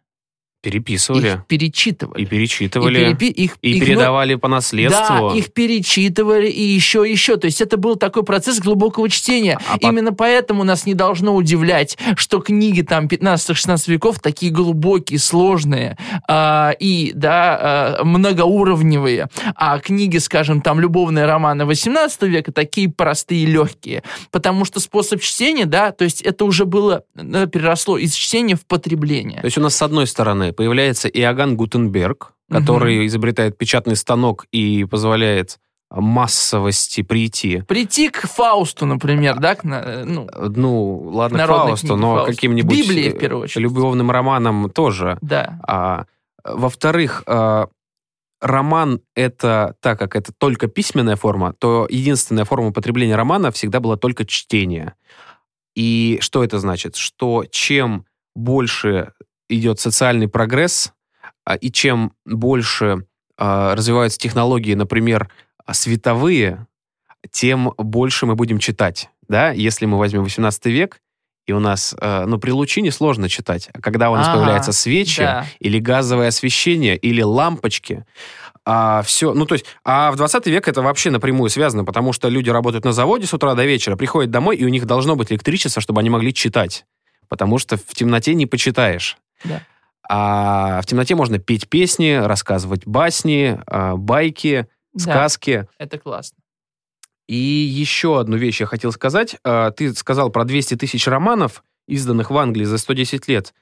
Переписывали. 0.61 1.27
Их 1.27 1.45
перечитывали. 1.47 2.21
И 2.21 2.25
перечитывали. 2.25 2.99
И, 2.99 3.13
перепи- 3.13 3.31
их, 3.31 3.57
И 3.61 3.71
их, 3.77 3.83
передавали 3.85 4.35
по 4.35 4.47
наследству. 4.47 5.31
да, 5.31 5.35
их 5.35 5.51
перечитывали 5.53 6.47
и 6.47 6.61
еще, 6.61 7.03
еще. 7.09 7.37
То 7.37 7.45
есть 7.45 7.61
это 7.61 7.77
был 7.77 7.95
такой 7.95 8.23
процесс 8.23 8.59
глубокого 8.59 9.09
чтения. 9.09 9.59
А 9.67 9.77
по- 9.79 9.87
Именно 9.87 10.13
поэтому 10.13 10.63
нас 10.63 10.85
не 10.85 10.93
должно 10.93 11.35
удивлять, 11.35 11.97
что 12.15 12.39
книги 12.39 12.81
там 12.81 13.07
15-16 13.07 13.87
веков 13.87 14.19
такие 14.19 14.51
глубокие, 14.51 15.17
сложные 15.19 15.97
а, 16.27 16.71
и, 16.79 17.11
да, 17.15 17.57
а, 17.99 18.03
многоуровневые. 18.03 19.29
А 19.55 19.79
книги, 19.79 20.17
скажем, 20.17 20.61
там 20.61 20.79
любовные 20.79 21.25
романы 21.25 21.65
18 21.65 22.21
века 22.23 22.51
такие 22.51 22.89
простые 22.89 23.43
и 23.43 23.45
легкие. 23.45 24.03
Потому 24.31 24.65
что 24.65 24.79
способ 24.79 25.21
чтения, 25.21 25.65
да, 25.65 25.91
то 25.91 26.03
есть 26.03 26.21
это 26.21 26.45
уже 26.45 26.65
было, 26.65 27.03
э, 27.15 27.47
переросло 27.51 27.97
из 27.97 28.13
чтения 28.13 28.55
в 28.55 28.65
потребление. 28.65 29.39
То 29.41 29.45
есть 29.45 29.57
у 29.57 29.61
нас 29.61 29.75
с 29.75 29.81
одной 29.81 30.07
стороны 30.07 30.50
появляется 30.51 31.07
Иоганн 31.07 31.55
Гутенберг, 31.55 32.33
который 32.49 33.05
изобретает 33.07 33.57
печатный 33.57 33.95
станок 33.95 34.45
и 34.51 34.85
позволяет 34.85 35.59
массовости 35.93 37.01
прийти. 37.01 37.63
Прийти 37.67 38.09
к 38.09 38.21
Фаусту, 38.27 38.85
например, 38.85 39.39
да, 39.39 39.55
к, 39.55 39.65
э, 39.65 40.03
ну, 40.05 40.27
Ну, 40.55 41.09
ладно, 41.09 41.43
к 41.43 41.47
Фаусту, 41.47 41.87
книге 41.87 42.01
но 42.01 42.15
Фауст. 42.15 42.29
каким-нибудь 42.29 42.77
Библии, 42.77 43.09
в 43.09 43.15
э, 43.15 43.19
первую 43.19 43.43
очередь. 43.43 43.63
любовным 43.63 44.09
романом 44.09 44.69
тоже. 44.69 45.17
да. 45.21 45.59
А, 45.67 46.05
во-вторых, 46.43 47.23
а, 47.27 47.67
роман 48.39 49.01
это, 49.15 49.75
так 49.79 49.99
как 49.99 50.15
это 50.15 50.33
только 50.37 50.67
письменная 50.67 51.15
форма, 51.15 51.53
то 51.59 51.87
единственная 51.89 52.45
форма 52.45 52.71
потребления 52.71 53.15
романа 53.15 53.51
всегда 53.51 53.79
была 53.79 53.97
только 53.97 54.25
чтение. 54.25 54.95
И 55.75 56.17
что 56.21 56.43
это 56.43 56.59
значит? 56.59 56.95
Что 56.95 57.45
чем 57.49 58.05
больше 58.35 59.13
идет 59.51 59.79
социальный 59.79 60.27
прогресс, 60.27 60.93
а, 61.45 61.55
и 61.55 61.71
чем 61.71 62.13
больше 62.25 63.05
а, 63.37 63.75
развиваются 63.75 64.19
технологии, 64.19 64.73
например, 64.73 65.29
а, 65.65 65.73
световые, 65.73 66.67
тем 67.31 67.73
больше 67.77 68.25
мы 68.25 68.35
будем 68.35 68.59
читать. 68.59 69.09
Да? 69.27 69.51
Если 69.51 69.85
мы 69.85 69.97
возьмем 69.97 70.23
18 70.23 70.65
век, 70.67 71.01
и 71.47 71.53
у 71.53 71.59
нас, 71.59 71.95
э, 71.99 72.25
ну, 72.27 72.37
при 72.37 72.51
лучине 72.51 72.91
сложно 72.91 73.27
читать, 73.27 73.69
а 73.73 73.81
когда 73.81 74.11
у 74.11 74.15
нас 74.15 74.27
Ага, 74.27 74.37
появляются 74.37 74.71
свечи, 74.71 75.21
да. 75.21 75.45
или 75.59 75.79
газовое 75.79 76.27
освещение, 76.27 76.95
или 76.95 77.21
лампочки, 77.23 78.05
а, 78.63 79.01
все, 79.01 79.33
ну, 79.33 79.45
то 79.47 79.55
есть, 79.55 79.65
а 79.83 80.11
в 80.11 80.17
20 80.17 80.45
век 80.47 80.67
это 80.67 80.83
вообще 80.83 81.09
напрямую 81.09 81.49
связано, 81.49 81.83
потому 81.83 82.13
что 82.13 82.29
люди 82.29 82.49
работают 82.51 82.85
на 82.85 82.91
заводе 82.91 83.25
с 83.25 83.33
утра 83.33 83.55
до 83.55 83.65
вечера, 83.65 83.95
приходят 83.95 84.29
домой, 84.29 84.55
и 84.55 84.65
у 84.65 84.69
них 84.69 84.85
должно 84.85 85.15
быть 85.15 85.31
электричество, 85.31 85.81
чтобы 85.81 85.99
они 85.99 86.11
могли 86.11 86.31
читать, 86.31 86.85
потому 87.27 87.57
что 87.57 87.77
в 87.77 87.95
темноте 87.95 88.35
не 88.35 88.45
почитаешь. 88.45 89.17
Да. 89.43 89.61
А 90.09 90.81
в 90.81 90.85
темноте 90.85 91.15
можно 91.15 91.39
петь 91.39 91.69
песни, 91.69 92.13
рассказывать 92.13 92.85
басни, 92.85 93.59
а, 93.67 93.95
байки, 93.95 94.67
Да, 94.93 95.03
сказки. 95.29 95.67
это 95.77 95.97
классно. 95.97 96.37
И 97.27 97.35
еще 97.35 98.19
одну 98.19 98.35
вещь 98.35 98.59
я 98.59 98.65
хотел 98.65 98.91
сказать. 98.91 99.37
А, 99.45 99.71
Ты 99.71 99.93
сказал 99.93 100.29
про 100.29 100.43
200 100.43 100.75
тысяч 100.75 101.07
романов, 101.07 101.63
изданных 101.87 102.29
в 102.29 102.37
Англии 102.37 102.65
за 102.65 102.77
110 102.77 103.27
лет. 103.29 103.53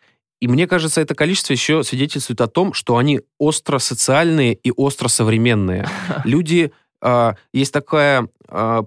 И 0.41 0.47
мне 0.47 0.67
кажется, 0.67 1.01
это 1.01 1.13
количество 1.15 1.53
еще 1.53 1.83
свидетельствует 1.83 2.41
о 2.41 2.47
том, 2.47 2.73
что 2.73 2.97
они 2.97 3.21
остро 3.37 3.77
социальные 3.77 4.53
и 4.53 4.71
остро 4.71 5.07
современные. 5.07 5.87
Люди... 6.23 6.71
а, 7.01 7.35
Есть 7.53 7.73
такая 7.73 8.27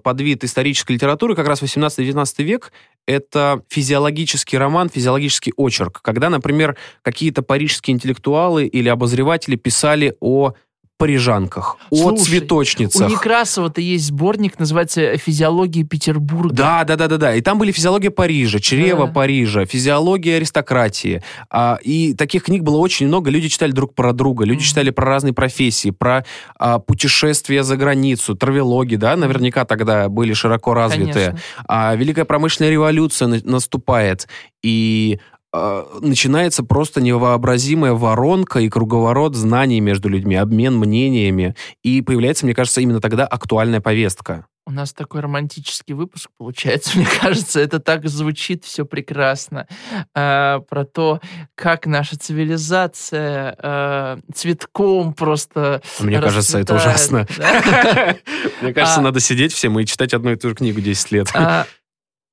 подвид 0.03 0.43
исторической 0.43 0.91
литературы, 0.91 1.35
как 1.37 1.47
раз 1.47 1.61
18-19 1.61 2.43
век, 2.43 2.73
это 3.05 3.61
физиологический 3.69 4.57
роман, 4.57 4.89
физиологический 4.89 5.53
очерк, 5.57 6.01
когда, 6.01 6.29
например, 6.29 6.77
какие-то 7.01 7.41
парижские 7.41 7.95
интеллектуалы 7.95 8.65
или 8.65 8.89
обозреватели 8.89 9.55
писали 9.55 10.15
о 10.19 10.53
парижанках, 10.97 11.77
о 11.89 11.95
Слушай, 11.95 12.23
цветочницах. 12.23 13.07
У 13.07 13.11
Некрасова-то 13.11 13.81
есть 13.81 14.05
сборник, 14.05 14.59
называется 14.59 15.17
«Физиология 15.17 15.83
Петербурга». 15.83 16.53
Да, 16.53 16.83
да, 16.83 16.95
да, 16.95 17.07
да, 17.07 17.17
да. 17.17 17.35
И 17.35 17.41
там 17.41 17.57
были 17.57 17.71
физиология 17.71 18.09
Парижа, 18.11 18.59
чрево 18.59 19.07
Да. 19.07 19.13
Парижа, 19.13 19.65
физиология 19.65 20.37
аристократии. 20.37 21.21
А, 21.49 21.77
и 21.83 22.13
таких 22.13 22.43
книг 22.43 22.63
было 22.63 22.77
очень 22.77 23.07
много. 23.07 23.29
Люди 23.29 23.49
читали 23.49 23.71
друг 23.71 23.95
про 23.95 24.13
друга, 24.13 24.45
люди 24.45 24.63
читали 24.63 24.91
про 24.91 25.05
разные 25.05 25.33
профессии, 25.33 25.89
про 25.89 26.25
а, 26.57 26.79
путешествия 26.79 27.63
за 27.63 27.75
границу, 27.75 28.35
травелоги, 28.35 28.95
да, 28.95 29.15
наверняка 29.15 29.65
тогда 29.65 30.09
были 30.09 30.33
широко 30.33 30.73
развитые. 30.73 31.29
Конечно. 31.29 31.39
А 31.67 31.95
Великая 31.95 32.25
промышленная 32.25 32.71
революция 32.71 33.27
на- 33.27 33.41
наступает, 33.43 34.27
и 34.63 35.19
начинается 35.53 36.63
просто 36.63 36.99
невообразимая 36.99 37.93
воронка 37.93 38.59
и 38.59 38.69
круговорот 38.69 39.35
знаний 39.35 39.81
между 39.81 40.09
людьми, 40.09 40.35
обмен 40.35 40.75
мнениями, 40.77 41.55
и 41.83 42.01
появляется, 42.01 42.45
мне 42.45 42.55
кажется, 42.55 42.81
именно 42.81 42.99
тогда 42.99 43.27
актуальная 43.27 43.79
повестка. 43.79 44.47
У 44.65 44.71
нас 44.71 44.93
такой 44.93 45.19
романтический 45.19 45.93
выпуск 45.93 46.29
получается, 46.37 46.91
мне 46.97 47.05
кажется. 47.05 47.59
Это 47.59 47.79
так 47.79 48.07
звучит 48.07 48.63
все 48.63 48.85
прекрасно. 48.85 49.67
А, 50.15 50.61
про 50.61 50.85
то, 50.85 51.19
как 51.55 51.85
наша 51.85 52.17
цивилизация 52.17 53.55
а, 53.61 54.19
цветком 54.33 55.13
просто 55.13 55.81
Мне 55.99 56.19
кажется, 56.19 56.59
это 56.59 56.73
расцветает, 56.75 56.81
ужасно. 56.81 57.27
Мне 58.61 58.73
кажется, 58.73 58.99
А. 58.99 59.03
надо 59.03 59.19
сидеть 59.19 59.53
всем 59.53 59.77
и 59.79 59.85
читать 59.85 60.13
одну 60.13 60.31
и 60.31 60.35
ту 60.35 60.49
же 60.49 60.55
книгу 60.55 60.79
10 60.79 61.11
лет, 61.11 61.27
А, 61.33 61.65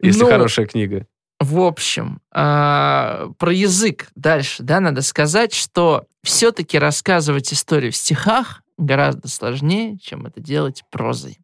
если 0.00 0.22
ну, 0.22 0.30
хорошая 0.30 0.66
книга. 0.66 1.06
В 1.40 1.60
общем, 1.62 2.20
а, 2.32 3.30
про 3.38 3.52
язык 3.52 4.08
дальше, 4.14 4.62
да, 4.62 4.78
надо 4.78 5.00
сказать, 5.00 5.54
что 5.54 6.04
все-таки 6.22 6.78
рассказывать 6.78 7.52
историю 7.52 7.92
в 7.92 7.96
стихах 7.96 8.62
гораздо 8.76 9.28
сложнее, 9.28 9.98
чем 9.98 10.26
это 10.26 10.40
делать 10.40 10.84
прозой. 10.90 11.38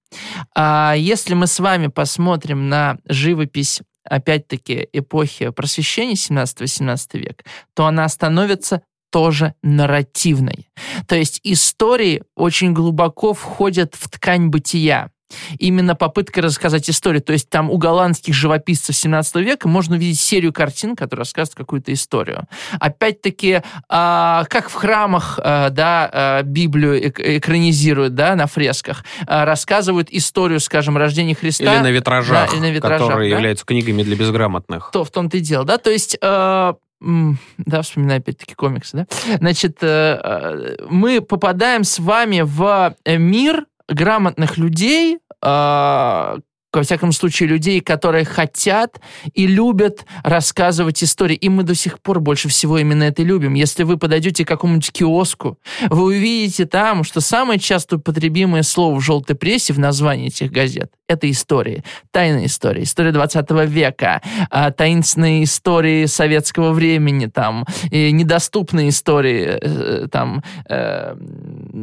А 0.54 0.94
если 0.96 1.32
мы 1.32 1.46
с 1.46 1.58
вами 1.58 1.86
посмотрим 1.86 2.68
на 2.68 2.98
живопись 3.06 3.80
опять-таки 4.04 4.86
эпохи 4.92 5.48
просвещения 5.50 6.14
17-18 6.14 7.18
век, 7.18 7.44
то 7.74 7.86
она 7.86 8.06
становится 8.08 8.82
тоже 9.10 9.54
нарративной. 9.62 10.68
То 11.06 11.16
есть 11.16 11.40
истории 11.42 12.22
очень 12.34 12.74
глубоко 12.74 13.32
входят 13.32 13.94
в 13.94 14.10
ткань 14.10 14.48
бытия. 14.48 15.10
Именно 15.58 15.94
попытка 15.94 16.40
рассказать 16.42 16.88
историю. 16.88 17.22
То 17.22 17.32
есть 17.32 17.50
там 17.50 17.70
у 17.70 17.78
голландских 17.78 18.34
живописцев 18.34 18.94
17 18.96 19.36
века 19.36 19.68
можно 19.68 19.96
увидеть 19.96 20.20
серию 20.20 20.52
картин, 20.52 20.94
которые 20.96 21.22
рассказывают 21.22 21.56
какую-то 21.56 21.92
историю. 21.92 22.44
Опять-таки, 22.78 23.62
а, 23.88 24.44
как 24.48 24.68
в 24.68 24.74
храмах, 24.74 25.38
а, 25.42 25.70
да, 25.70 26.08
а, 26.12 26.42
Библию 26.42 27.08
эк- 27.08 27.20
экранизируют, 27.38 28.14
да, 28.14 28.36
на 28.36 28.46
фресках, 28.46 29.04
рассказывают 29.26 30.08
историю, 30.10 30.60
скажем, 30.60 30.96
рождения 30.96 31.34
Христа. 31.34 31.74
Или 31.74 31.82
на 31.82 31.90
витражах, 31.90 32.50
Да, 32.50 32.56
или 32.56 32.60
на 32.60 32.70
витражах, 32.70 33.06
которые 33.08 33.30
да. 33.30 33.36
являются 33.36 33.64
книгами 33.66 34.02
для 34.02 34.16
безграмотных. 34.16 34.90
То 34.92 35.04
в 35.04 35.10
том-то 35.10 35.36
и 35.36 35.40
дело, 35.40 35.64
да, 35.64 35.78
то 35.78 35.90
есть, 35.90 36.18
да, 36.20 37.82
вспоминаю 37.82 38.18
опять-таки 38.20 38.54
комиксы, 38.54 38.96
да, 38.96 39.06
значит, 39.38 39.78
э, 39.82 40.18
э, 40.22 40.76
мы 40.88 41.20
попадаем 41.20 41.84
с 41.84 41.98
вами 41.98 42.40
в 42.44 42.94
мир 43.06 43.66
грамотных 43.88 44.58
людей, 44.58 45.18
э, 45.42 46.38
во 46.76 46.82
всяком 46.82 47.12
случае, 47.12 47.48
людей, 47.48 47.80
которые 47.80 48.24
хотят 48.24 49.00
и 49.34 49.46
любят 49.46 50.06
рассказывать 50.22 51.02
истории. 51.02 51.36
И 51.36 51.48
мы 51.48 51.62
до 51.62 51.74
сих 51.74 52.00
пор 52.00 52.20
больше 52.20 52.48
всего 52.48 52.78
именно 52.78 53.04
это 53.04 53.22
любим. 53.22 53.54
Если 53.54 53.82
вы 53.82 53.96
подойдете 53.96 54.44
к 54.44 54.48
какому-нибудь 54.48 54.92
киоску, 54.92 55.58
вы 55.88 56.04
увидите 56.04 56.66
там, 56.66 57.04
что 57.04 57.20
самое 57.20 57.58
часто 57.58 57.96
употребимое 57.96 58.62
слово 58.62 58.96
в 58.96 59.00
желтой 59.00 59.36
прессе 59.36 59.72
в 59.72 59.78
названии 59.78 60.28
этих 60.28 60.52
газет– 60.52 60.92
это 61.08 61.30
истории. 61.30 61.84
Тайная 62.10 62.46
история, 62.46 62.82
история 62.82 63.12
20 63.12 63.50
века, 63.66 64.22
а, 64.50 64.70
таинственные 64.70 65.44
истории 65.44 66.06
советского 66.06 66.72
времени, 66.72 67.26
там, 67.26 67.64
недоступные 67.90 68.88
истории, 68.88 69.58
э, 69.60 70.08
там, 70.10 70.42
э, 70.68 71.16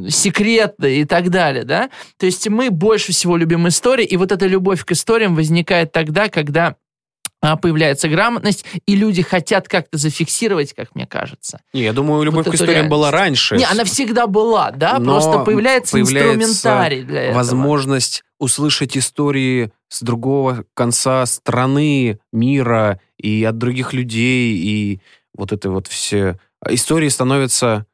секреты 0.10 1.00
и 1.00 1.06
так 1.06 1.30
далее, 1.30 1.64
да? 1.64 1.90
То 2.18 2.26
есть 2.26 2.48
мы 2.50 2.70
больше 2.70 3.12
всего 3.12 3.38
любим 3.38 3.68
истории, 3.68 4.06
и 4.06 4.18
вот 4.18 4.32
эта 4.32 4.48
любовь 4.48 4.83
к 4.86 4.92
историям 4.92 5.36
возникает 5.36 5.92
тогда, 5.92 6.30
когда 6.30 6.76
а, 7.44 7.58
появляется 7.58 8.08
грамотность, 8.08 8.64
и 8.86 8.96
люди 8.96 9.22
хотят 9.22 9.68
как-то 9.68 9.98
зафиксировать, 9.98 10.72
как 10.72 10.96
мне 10.96 11.06
кажется. 11.06 11.60
Не, 11.74 11.84
я 11.84 11.92
думаю, 11.92 12.24
любовь 12.24 12.46
Вот 12.46 12.52
к 12.54 12.56
историям 12.56 12.88
была 12.88 13.12
реальность. 13.12 13.52
раньше. 13.52 13.58
Не, 13.58 13.66
она 13.66 13.84
всегда 13.84 14.28
была, 14.28 14.72
да, 14.72 14.98
Но 14.98 15.16
просто 15.16 15.40
появляется, 15.40 15.92
появляется 15.92 16.36
инструментарий 16.36 17.04
для 17.04 17.24
этого. 17.24 17.36
возможность 17.36 18.24
услышать 18.40 18.98
истории 18.98 19.72
с 19.90 20.02
другого 20.02 20.64
конца 20.74 21.26
страны, 21.26 22.18
мира 22.32 23.02
и 23.18 23.44
от 23.44 23.58
других 23.58 23.92
людей, 23.92 24.56
и 24.56 25.02
вот 25.36 25.52
это 25.52 25.70
вот 25.70 25.88
все... 25.88 26.40
Истории 26.70 27.10
становятся 27.10 27.86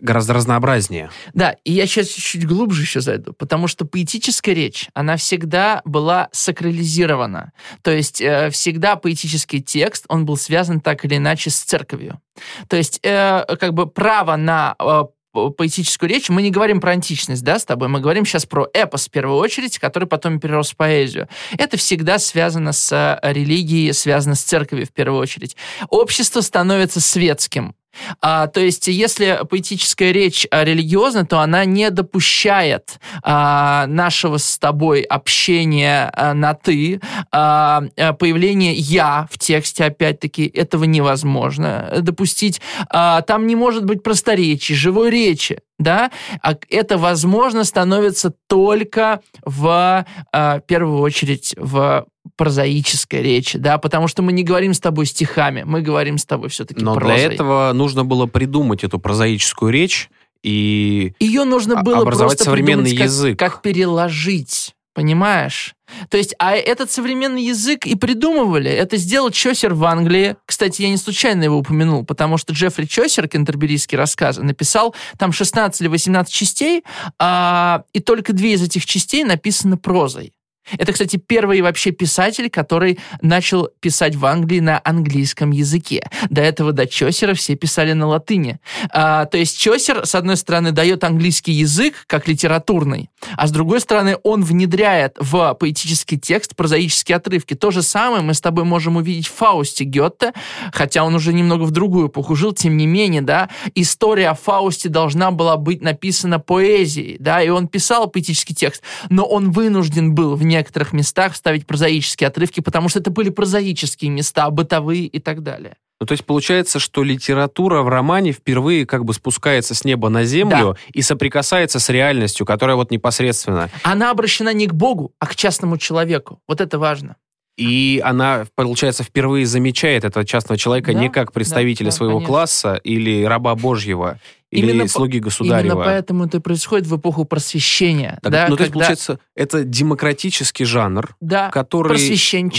гораздо 0.00 0.34
разнообразнее. 0.34 1.10
Да, 1.34 1.56
и 1.64 1.72
я 1.72 1.86
сейчас 1.86 2.08
чуть 2.08 2.46
глубже 2.46 2.82
еще 2.82 3.00
зайду, 3.00 3.32
потому 3.32 3.68
что 3.68 3.84
поэтическая 3.84 4.54
речь, 4.54 4.88
она 4.94 5.16
всегда 5.16 5.82
была 5.84 6.28
сакрализирована. 6.32 7.52
То 7.82 7.90
есть 7.90 8.20
э, 8.20 8.50
всегда 8.50 8.96
поэтический 8.96 9.62
текст, 9.62 10.04
он 10.08 10.26
был 10.26 10.36
связан 10.36 10.80
так 10.80 11.04
или 11.04 11.16
иначе 11.16 11.50
с 11.50 11.60
церковью. 11.60 12.20
То 12.68 12.76
есть 12.76 13.00
э, 13.02 13.44
как 13.58 13.74
бы 13.74 13.86
право 13.86 14.36
на 14.36 14.74
э, 14.78 15.04
по- 15.32 15.50
поэтическую 15.50 16.08
речь, 16.08 16.28
мы 16.28 16.42
не 16.42 16.50
говорим 16.50 16.80
про 16.80 16.92
античность, 16.92 17.44
да, 17.44 17.58
с 17.58 17.64
тобой, 17.64 17.88
мы 17.88 18.00
говорим 18.00 18.24
сейчас 18.24 18.46
про 18.46 18.68
эпос 18.72 19.06
в 19.06 19.10
первую 19.10 19.38
очередь, 19.38 19.78
который 19.78 20.08
потом 20.08 20.40
перерос 20.40 20.72
в 20.72 20.76
поэзию. 20.76 21.28
Это 21.56 21.76
всегда 21.76 22.18
связано 22.18 22.72
с 22.72 22.92
э, 22.92 23.32
религией, 23.32 23.92
связано 23.92 24.34
с 24.34 24.42
церковью 24.42 24.86
в 24.86 24.92
первую 24.92 25.20
очередь. 25.20 25.56
Общество 25.88 26.40
становится 26.40 27.00
светским. 27.00 27.74
А, 28.20 28.46
то 28.46 28.60
есть, 28.60 28.88
если 28.88 29.40
поэтическая 29.48 30.12
речь 30.12 30.46
а, 30.50 30.64
религиозна, 30.64 31.26
то 31.26 31.40
она 31.40 31.64
не 31.64 31.90
допущает 31.90 32.98
а, 33.22 33.86
нашего 33.86 34.38
с 34.38 34.58
тобой 34.58 35.02
общения 35.02 36.10
а, 36.14 36.34
на 36.34 36.54
ты, 36.54 37.00
а, 37.32 37.82
а, 37.96 38.12
появление 38.12 38.74
я 38.74 39.28
в 39.30 39.38
тексте, 39.38 39.84
опять-таки, 39.84 40.46
этого 40.46 40.84
невозможно 40.84 41.92
допустить. 42.00 42.60
А, 42.88 43.22
там 43.22 43.46
не 43.46 43.56
может 43.56 43.84
быть 43.84 44.02
просторечий, 44.02 44.74
живой 44.74 45.10
речи. 45.10 45.60
Да, 45.80 46.10
а 46.42 46.54
это 46.68 46.98
возможно 46.98 47.64
становится 47.64 48.32
только 48.48 49.20
в 49.44 50.04
а, 50.30 50.60
первую 50.60 51.00
очередь 51.00 51.54
в 51.56 52.06
прозаической 52.36 53.22
речи, 53.22 53.56
да, 53.58 53.78
потому 53.78 54.06
что 54.06 54.22
мы 54.22 54.32
не 54.32 54.42
говорим 54.44 54.74
с 54.74 54.80
тобой 54.80 55.06
стихами, 55.06 55.62
мы 55.66 55.80
говорим 55.80 56.18
с 56.18 56.26
тобой 56.26 56.50
все-таки 56.50 56.84
Но 56.84 56.94
прозой. 56.94 57.16
для 57.16 57.32
этого 57.34 57.72
нужно 57.72 58.04
было 58.04 58.26
придумать 58.26 58.84
эту 58.84 58.98
прозаическую 58.98 59.72
речь 59.72 60.10
и 60.42 61.14
Ее 61.18 61.44
нужно 61.44 61.80
А- 61.80 61.82
было 61.82 61.98
образовать 62.02 62.36
просто 62.38 62.44
современный 62.44 62.94
как- 62.94 63.06
язык. 63.06 63.38
Как, 63.38 63.62
понимаешь? 63.62 64.72
Понимаешь? 64.92 65.74
То 66.08 66.16
есть, 66.18 66.34
а 66.38 66.54
этот 66.54 66.90
современный 66.90 67.44
язык 67.44 67.86
и 67.86 67.94
придумывали. 67.94 68.70
Это 68.70 68.96
сделал 68.96 69.30
Чосер 69.30 69.74
в 69.74 69.84
Англии. 69.84 70.36
Кстати, 70.46 70.82
я 70.82 70.88
не 70.88 70.96
случайно 70.96 71.44
его 71.44 71.58
упомянул, 71.58 72.04
потому 72.04 72.38
что 72.38 72.52
Джеффри 72.52 72.86
Чосер, 72.86 73.28
кентерберийские 73.28 73.98
рассказы, 73.98 74.42
написал 74.42 74.94
там 75.18 75.32
16 75.32 75.80
или 75.80 75.88
18 75.88 76.32
частей, 76.32 76.84
а, 77.18 77.84
и 77.92 78.00
только 78.00 78.32
две 78.32 78.54
из 78.54 78.62
этих 78.62 78.84
частей 78.84 79.22
написаны 79.22 79.76
прозой. 79.76 80.32
Это, 80.78 80.92
кстати, 80.92 81.16
первый 81.16 81.60
вообще 81.62 81.90
писатель, 81.90 82.48
который 82.50 82.98
начал 83.22 83.70
писать 83.80 84.14
в 84.14 84.24
Англии 84.26 84.60
на 84.60 84.80
английском 84.84 85.50
языке. 85.50 86.08
До 86.28 86.40
этого, 86.40 86.72
до 86.72 86.86
Чосера, 86.86 87.34
все 87.34 87.56
писали 87.56 87.92
на 87.92 88.06
латыни. 88.06 88.60
А, 88.90 89.26
то 89.26 89.38
есть 89.38 89.58
Чосер, 89.58 90.06
с 90.06 90.14
одной 90.14 90.36
стороны, 90.36 90.72
дает 90.72 91.02
английский 91.04 91.52
язык 91.52 92.04
как 92.06 92.28
литературный, 92.28 93.10
а 93.36 93.46
с 93.46 93.50
другой 93.50 93.80
стороны, 93.80 94.16
он 94.22 94.44
внедряет 94.44 95.16
в 95.18 95.54
поэтический 95.54 96.18
текст 96.18 96.54
прозаические 96.54 97.16
отрывки. 97.16 97.54
То 97.54 97.70
же 97.70 97.82
самое 97.82 98.22
мы 98.22 98.34
с 98.34 98.40
тобой 98.40 98.64
можем 98.64 98.96
увидеть 98.96 99.26
в 99.26 99.34
Фаусте 99.34 99.84
Гетте, 99.84 100.32
хотя 100.72 101.04
он 101.04 101.14
уже 101.14 101.32
немного 101.32 101.64
в 101.64 101.70
другую 101.70 102.08
эпоху 102.08 102.34
жил, 102.36 102.52
тем 102.52 102.76
не 102.76 102.86
менее, 102.86 103.22
да, 103.22 103.48
история 103.74 104.30
о 104.30 104.34
Фаусте 104.34 104.88
должна 104.88 105.30
была 105.30 105.56
быть 105.56 105.82
написана 105.82 106.38
поэзией, 106.38 107.16
да, 107.18 107.42
и 107.42 107.48
он 107.48 107.68
писал 107.68 108.08
поэтический 108.08 108.54
текст, 108.54 108.82
но 109.08 109.24
он 109.24 109.50
вынужден 109.50 110.14
был 110.14 110.36
в 110.36 110.44
некоторых 110.60 110.92
местах 110.92 111.32
вставить 111.32 111.66
прозаические 111.66 112.28
отрывки, 112.28 112.60
потому 112.60 112.88
что 112.88 113.00
это 113.00 113.10
были 113.10 113.30
прозаические 113.30 114.10
места, 114.10 114.48
бытовые 114.50 115.06
и 115.06 115.18
так 115.18 115.42
далее. 115.42 115.76
Ну, 116.00 116.06
то 116.06 116.12
есть 116.12 116.24
получается, 116.24 116.78
что 116.78 117.02
литература 117.02 117.82
в 117.82 117.88
романе 117.88 118.32
впервые 118.32 118.86
как 118.86 119.04
бы 119.04 119.12
спускается 119.12 119.74
с 119.74 119.84
неба 119.84 120.08
на 120.08 120.24
землю 120.24 120.76
и 120.94 121.02
соприкасается 121.02 121.78
с 121.78 121.90
реальностью, 121.90 122.46
которая 122.46 122.76
вот 122.76 122.90
непосредственно. 122.90 123.68
Она 123.82 124.10
обращена 124.10 124.54
не 124.54 124.66
к 124.66 124.72
Богу, 124.72 125.12
а 125.18 125.26
к 125.26 125.36
частному 125.36 125.76
человеку. 125.76 126.40
Вот 126.48 126.62
это 126.62 126.78
важно. 126.78 127.16
И 127.58 128.00
она, 128.02 128.46
получается, 128.54 129.02
впервые 129.04 129.44
замечает 129.44 130.04
этого 130.04 130.24
частного 130.24 130.56
человека 130.56 130.94
Да, 130.94 130.98
не 130.98 131.10
как 131.10 131.32
представителя 131.32 131.86
да, 131.86 131.92
своего 131.92 132.14
конечно. 132.14 132.32
класса 132.32 132.80
или 132.82 133.24
раба 133.24 133.54
Божьего, 133.54 134.18
или 134.50 134.70
Именно 134.72 134.88
слуги 134.88 135.16
Именно 135.18 135.24
государева. 135.24 135.82
поэтому 135.84 136.24
это 136.26 136.40
происходит 136.40 136.86
в 136.86 136.96
эпоху 136.96 137.24
просвещения. 137.24 138.18
Так, 138.22 138.32
да, 138.32 138.46
ну, 138.48 138.56
то 138.56 138.62
есть, 138.62 138.72
когда- 138.72 138.84
получается, 138.86 139.18
это 139.36 139.64
демократический 139.64 140.64
жанр, 140.64 141.14
да, 141.20 141.50
который 141.50 141.96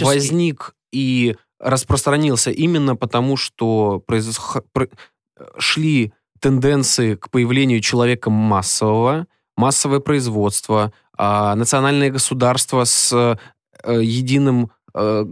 возник 0.01 0.73
и 0.93 1.35
распространился 1.59 2.49
именно 2.51 2.95
потому, 2.95 3.37
что 3.37 4.01
произох- 4.07 4.63
про- 4.73 4.87
шли 5.57 6.13
тенденции 6.39 7.15
к 7.15 7.29
появлению 7.29 7.81
человека 7.81 8.29
массового, 8.29 9.27
массовое 9.57 9.99
производство, 9.99 10.91
а, 11.17 11.55
национальное 11.55 12.09
государство 12.09 12.83
с 12.83 13.37
э, 13.83 13.99
единым 14.01 14.71
э, 14.93 15.25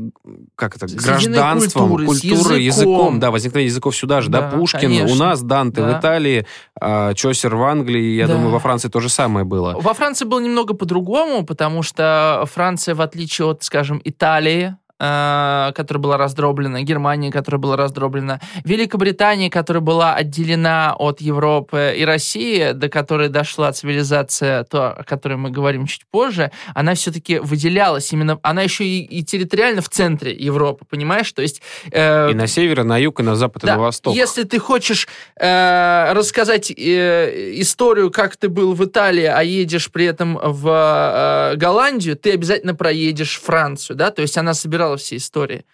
как 0.56 0.76
это, 0.76 0.88
С 0.88 0.92
единой 0.94 1.38
гражданством, 1.38 1.90
культурой, 1.90 2.16
с 2.18 2.22
культурой, 2.22 2.64
языком. 2.64 2.94
языком, 2.94 3.20
да, 3.20 3.32
возникновение 3.32 3.70
языков 3.70 3.96
сюда 3.96 4.22
же, 4.22 4.30
да, 4.30 4.42
Да, 4.50 4.58
Пушкин 4.58 4.80
конечно. 4.82 5.12
у 5.12 5.16
нас, 5.16 5.42
Данте 5.42 5.82
Да. 5.82 5.88
в 5.96 6.00
Италии, 6.00 6.46
а, 6.80 7.14
Чосер 7.14 7.56
в 7.56 7.64
Англии, 7.64 8.16
я 8.16 8.28
Да. 8.28 8.34
думаю, 8.34 8.52
во 8.52 8.60
Франции 8.60 8.90
то 8.90 9.00
же 9.00 9.10
самое 9.10 9.46
было. 9.46 9.76
Во 9.80 9.94
Франции 9.94 10.26
было 10.26 10.40
немного 10.40 10.74
по-другому, 10.74 11.46
потому 11.46 11.84
что 11.84 12.44
Франция, 12.54 12.96
в 12.96 13.02
отличие 13.02 13.48
от, 13.48 13.64
скажем, 13.64 14.02
Италии, 14.04 14.76
э, 14.89 14.89
которая 15.00 16.02
была 16.02 16.18
раздроблена, 16.18 16.82
Германии, 16.82 17.32
которая 17.32 17.60
была 17.60 17.78
раздроблена, 17.78 18.42
Великобритании, 18.66 19.48
которая 19.48 19.82
была 19.82 20.14
отделена 20.14 20.94
от 20.98 21.22
Европы, 21.22 21.96
и 21.98 22.04
России, 22.04 22.74
до 22.74 22.90
которой 22.90 23.30
дошла 23.30 23.72
цивилизация, 23.72 24.66
то, 24.66 24.92
о 24.92 25.04
которой 25.04 25.38
мы 25.38 25.52
говорим 25.52 25.86
чуть 25.86 26.06
позже, 26.12 26.52
она 26.76 26.96
все-таки 26.96 27.40
выделялась 27.40 28.12
именно, 28.12 28.40
она 28.44 28.62
еще 28.62 28.84
и, 28.84 29.02
и 29.02 29.24
территориально 29.24 29.82
в 29.82 29.88
центре 29.88 30.34
Европы, 30.34 30.84
понимаешь? 30.90 31.32
То 31.32 31.42
есть... 31.42 31.62
э, 31.92 32.32
И 32.32 32.34
на 32.34 32.48
север, 32.48 32.82
и 32.82 32.84
на 32.84 32.98
юг, 32.98 33.22
и 33.22 33.24
на 33.24 33.36
запад, 33.36 33.64
и 33.64 33.68
да, 33.68 33.76
на 33.76 33.82
восток. 33.82 34.14
Если 34.14 34.44
ты 34.44 34.60
хочешь 34.60 35.08
э, 35.40 36.12
рассказать 36.14 36.72
э, 36.72 37.52
историю, 37.62 38.12
как 38.12 38.36
ты 38.36 38.50
был 38.50 38.74
в 38.74 38.84
Италии, 38.84 39.26
а 39.26 39.42
едешь 39.44 39.90
при 39.92 40.06
этом 40.06 40.38
в 40.44 41.54
э, 41.54 41.56
Голландию, 41.56 42.18
ты 42.18 42.34
обязательно 42.34 42.76
проедешь 42.76 43.40
Францию, 43.40 43.96
да, 43.96 44.12
то 44.12 44.22
есть 44.22 44.38
она 44.38 44.54
собирала 44.90 44.98
все 44.98 45.18
истории. 45.18 45.66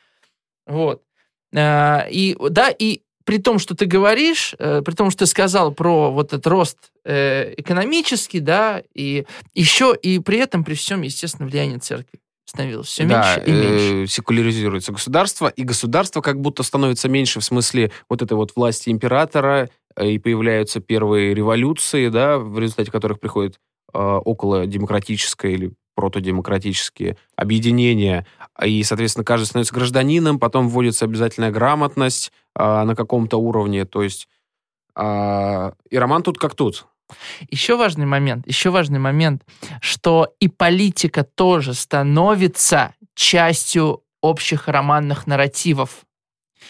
Вот. 0.68 1.02
Э, 1.54 2.10
и, 2.10 2.36
да, 2.50 2.70
и 2.70 3.02
при 3.24 3.40
том, 3.40 3.60
что 3.60 3.76
ты 3.76 3.86
говоришь, 3.86 4.56
э, 4.60 4.82
при 4.84 4.94
том, 4.94 5.10
что 5.10 5.20
ты 5.20 5.26
сказал 5.26 5.74
про 5.74 6.12
вот 6.12 6.28
этот 6.28 6.48
рост 6.48 6.78
э, 7.06 7.54
экономический, 7.58 8.40
да, 8.40 8.84
и 8.94 9.26
еще, 9.54 9.96
и 10.02 10.20
при 10.20 10.38
этом, 10.40 10.64
при 10.64 10.76
всем, 10.76 11.02
естественно, 11.02 11.48
влияние 11.48 11.80
церкви 11.80 12.20
становилось 12.46 12.88
все 12.88 13.06
да, 13.06 13.36
меньше 13.36 13.50
и 13.50 13.52
меньше. 13.52 14.04
э, 14.04 14.08
секуляризируется 14.08 14.92
государство, 14.92 15.48
и 15.48 15.64
государство 15.64 16.22
как 16.22 16.40
будто 16.40 16.64
становится 16.64 17.10
меньше 17.10 17.40
в 17.40 17.44
смысле 17.44 17.92
вот 18.10 18.22
этой 18.22 18.34
вот 18.34 18.56
власти 18.56 18.90
императора, 18.92 19.70
э, 19.96 20.12
и 20.12 20.20
появляются 20.20 20.80
первые 20.80 21.34
революции, 21.34 22.10
да, 22.10 22.38
в 22.38 22.60
результате 22.60 22.92
которых 22.92 23.20
приходит 23.20 23.60
э, 23.94 23.98
около 23.98 24.68
демократическое 24.68 25.54
или 25.54 25.72
протодемократические 25.96 27.18
объединения, 27.36 28.26
и, 28.64 28.84
соответственно, 28.84 29.26
каждый 29.26 29.46
становится 29.46 29.74
гражданином, 29.74 30.40
потом 30.40 30.70
вводится 30.70 31.06
обязательная 31.06 31.52
грамотность 31.52 32.32
э, 32.58 32.84
на 32.84 32.96
каком-то 32.96 33.38
уровне, 33.38 33.86
то 33.86 34.02
есть 34.04 34.28
э, 34.96 35.72
и 35.90 35.98
роман 35.98 36.24
тут 36.24 36.38
как 36.38 36.56
тут. 36.56 36.86
Еще 37.50 37.76
важный 37.76 38.06
момент, 38.06 38.48
еще 38.48 38.70
важный 38.70 39.00
момент, 39.00 39.44
что 39.82 40.34
и 40.40 40.48
политика 40.48 41.24
тоже 41.24 41.74
становится 41.74 42.94
частью 43.14 44.02
общих 44.22 44.68
романных 44.68 45.28
нарративов. 45.28 46.06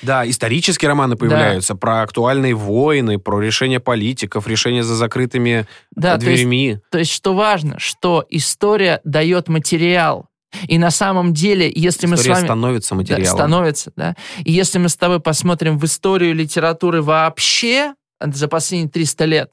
Да, 0.01 0.27
исторические 0.29 0.89
романы 0.89 1.15
появляются 1.15 1.75
про 1.75 2.01
актуальные 2.01 2.53
войны, 2.53 3.17
про 3.17 3.39
решение 3.39 3.79
политиков, 3.79 4.45
решения 4.47 4.83
за 4.83 4.95
закрытыми 4.95 5.67
Да, 5.95 6.15
э, 6.15 6.19
то 6.19 6.25
есть, 6.25 6.41
дверьми. 6.41 6.79
то 6.91 6.97
есть 6.97 7.11
что 7.11 7.33
важно, 7.33 7.79
что 7.79 8.25
история 8.29 8.99
дает 9.03 9.47
материал. 9.47 10.27
И 10.67 10.77
на 10.77 10.91
самом 10.91 11.33
деле, 11.33 11.71
если 11.73 12.07
мы 12.07 12.17
с 12.17 12.21
История 12.21 12.35
вами... 12.35 12.45
становится 12.45 12.89
Да, 12.89 12.95
материалом. 12.95 13.37
становится, 13.37 13.91
да. 13.95 14.15
И 14.43 14.51
если 14.51 14.77
мы 14.77 14.89
с 14.89 14.95
тобой 14.95 15.19
посмотрим 15.19 15.77
в 15.77 15.85
историю 15.85 16.33
литературы 16.35 17.01
вообще 17.01 17.93
за 18.19 18.47
последние 18.47 18.89
300 18.89 19.25
лет, 19.25 19.51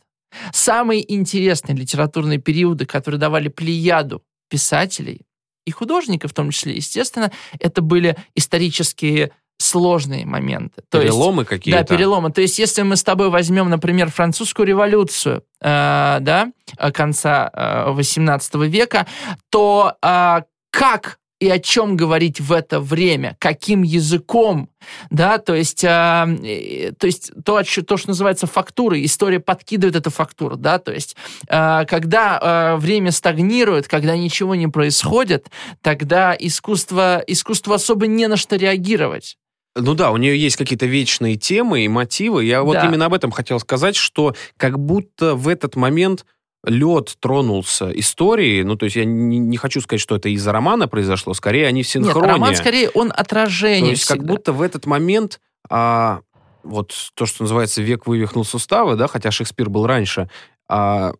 самые 0.53 1.13
интересные 1.13 1.77
литературные 1.77 2.39
периоды, 2.39 2.87
которые 2.87 3.21
давали 3.21 3.49
плеяду 3.49 4.23
писателей 4.49 5.23
и 5.65 5.71
художников 5.71 6.33
в 6.33 6.35
том 6.35 6.51
числе, 6.51 6.75
естественно, 6.75 7.31
это 7.59 7.83
были 7.83 8.17
исторические 8.35 9.33
сложные 9.59 10.27
моменты. 10.27 10.83
То 10.91 11.01
Переломы 11.01 11.45
какие-то. 11.45 11.81
да, 11.81 11.85
переломы. 11.87 12.33
То 12.33 12.41
есть, 12.41 12.59
если 12.59 12.83
мы 12.83 12.97
с 12.97 13.05
тобой 13.05 13.31
возьмем, 13.31 13.71
например, 13.71 14.11
французскую 14.11 14.67
революцию, 14.67 15.45
э, 15.61 16.19
да, 16.21 16.53
э, 16.77 16.91
конца 16.91 17.51
э, 17.53 17.91
18 17.93 18.55
века, 18.67 19.07
то 19.51 19.95
э, 20.03 20.43
как 20.73 21.19
и 21.43 21.49
о 21.49 21.59
чем 21.59 21.97
говорить 21.97 22.41
в 22.41 22.53
это 22.53 22.79
время, 22.79 23.37
каким 23.41 23.83
языком, 23.83 24.71
да, 25.11 25.39
то 25.39 25.57
есть, 25.57 25.83
э, 25.83 25.89
э, 25.89 26.93
то, 26.93 27.07
есть 27.07 27.33
то, 27.45 27.61
то, 27.63 27.97
что 27.97 28.09
называется 28.09 28.47
фактурой, 28.47 29.05
история 29.05 29.41
подкидывает 29.41 29.97
эту 29.97 30.11
фактуру, 30.11 30.57
да, 30.57 30.79
то 30.79 30.93
есть, 30.93 31.17
э, 31.49 31.85
когда 31.89 32.75
э, 32.75 32.77
время 32.77 33.11
стагнирует, 33.11 33.89
когда 33.89 34.17
ничего 34.17 34.55
не 34.55 34.69
происходит, 34.69 35.51
тогда 35.81 36.37
искусство, 36.39 37.23
искусство 37.27 37.75
особо 37.75 38.07
не 38.07 38.29
на 38.29 38.37
что 38.37 38.55
реагировать. 38.55 39.37
Ну 39.75 39.95
да, 39.95 40.13
у 40.13 40.19
нее 40.19 40.39
есть 40.39 40.57
какие-то 40.57 40.87
вечные 40.87 41.37
темы 41.37 41.81
и 41.85 41.89
мотивы. 41.89 42.45
Я 42.45 42.63
вот 42.63 42.75
Да. 42.75 42.87
именно 42.87 43.07
об 43.07 43.15
этом 43.15 43.33
хотел 43.33 43.59
сказать, 43.59 43.97
что 43.97 44.37
как 44.57 44.79
будто 44.79 45.35
в 45.35 45.49
этот 45.49 45.75
момент 45.75 46.25
лед 46.65 47.17
тронулся 47.21 47.91
историей. 47.91 48.63
Ну, 48.65 48.77
то 48.77 48.85
есть 48.85 48.97
я 48.97 49.05
не, 49.05 49.39
не 49.39 49.57
хочу 49.57 49.81
сказать, 49.81 50.01
что 50.01 50.17
это 50.17 50.29
из-за 50.29 50.53
романа 50.53 50.89
произошло, 50.89 51.35
скорее 51.35 51.67
они 51.67 51.83
в 51.83 51.87
Нет, 51.87 51.93
синхроне. 51.93 52.33
роман 52.33 52.55
скорее 52.55 52.91
он 52.91 53.13
отражение. 53.15 53.87
То 53.87 53.91
есть 53.91 54.07
как 54.07 54.19
всегда. 54.19 54.33
будто 54.33 54.53
в 54.53 54.63
этот 54.63 54.87
момент 54.87 55.41
а, 55.69 56.21
вот 56.63 56.93
то, 57.15 57.27
что 57.27 57.43
называется 57.43 57.83
«век 57.83 58.07
вывихнул 58.07 58.45
суставы», 58.45 58.97
да, 58.97 59.09
хотя 59.09 59.31
Шекспир 59.31 59.69
был 59.69 59.87
раньше, 59.87 60.29
а, 60.69 61.13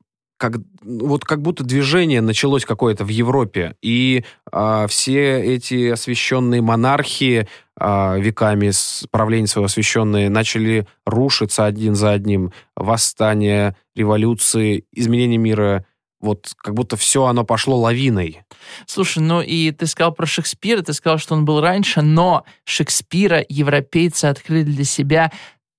как, 0.43 0.55
вот 0.83 1.25
как 1.25 1.41
будто 1.41 1.63
движение 1.63 2.21
началось 2.21 2.65
какое-то 2.65 3.05
в 3.05 3.09
Европе, 3.09 3.77
и 3.81 4.25
а, 4.51 4.89
все 4.89 5.41
эти 5.41 5.91
освященные 5.91 6.61
монархии 6.61 7.47
а, 7.79 8.17
веками 8.19 8.71
с 8.71 9.07
правления 9.13 9.47
своего 9.47 9.67
освященные 9.67 10.31
начали 10.31 10.89
рушиться 11.07 11.65
один 11.65 11.95
за 11.95 12.11
одним. 12.11 12.53
Восстания, 12.75 13.77
революции, 13.95 14.85
изменения 14.93 15.39
мира. 15.39 15.87
Вот 16.21 16.53
как 16.57 16.75
будто 16.75 16.97
все 16.97 17.27
оно 17.27 17.45
пошло 17.45 17.79
лавиной. 17.79 18.41
Слушай, 18.87 19.21
ну 19.21 19.43
и 19.43 19.71
ты 19.71 19.87
сказал 19.87 20.13
про 20.13 20.27
Шекспира, 20.27 20.83
ты 20.83 20.93
сказал, 20.93 21.19
что 21.19 21.35
он 21.35 21.45
был 21.45 21.61
раньше, 21.61 22.03
но 22.03 22.45
Шекспира 22.65 23.45
европейцы 23.49 24.25
открыли 24.25 24.65
для 24.65 24.85
себя 24.85 25.31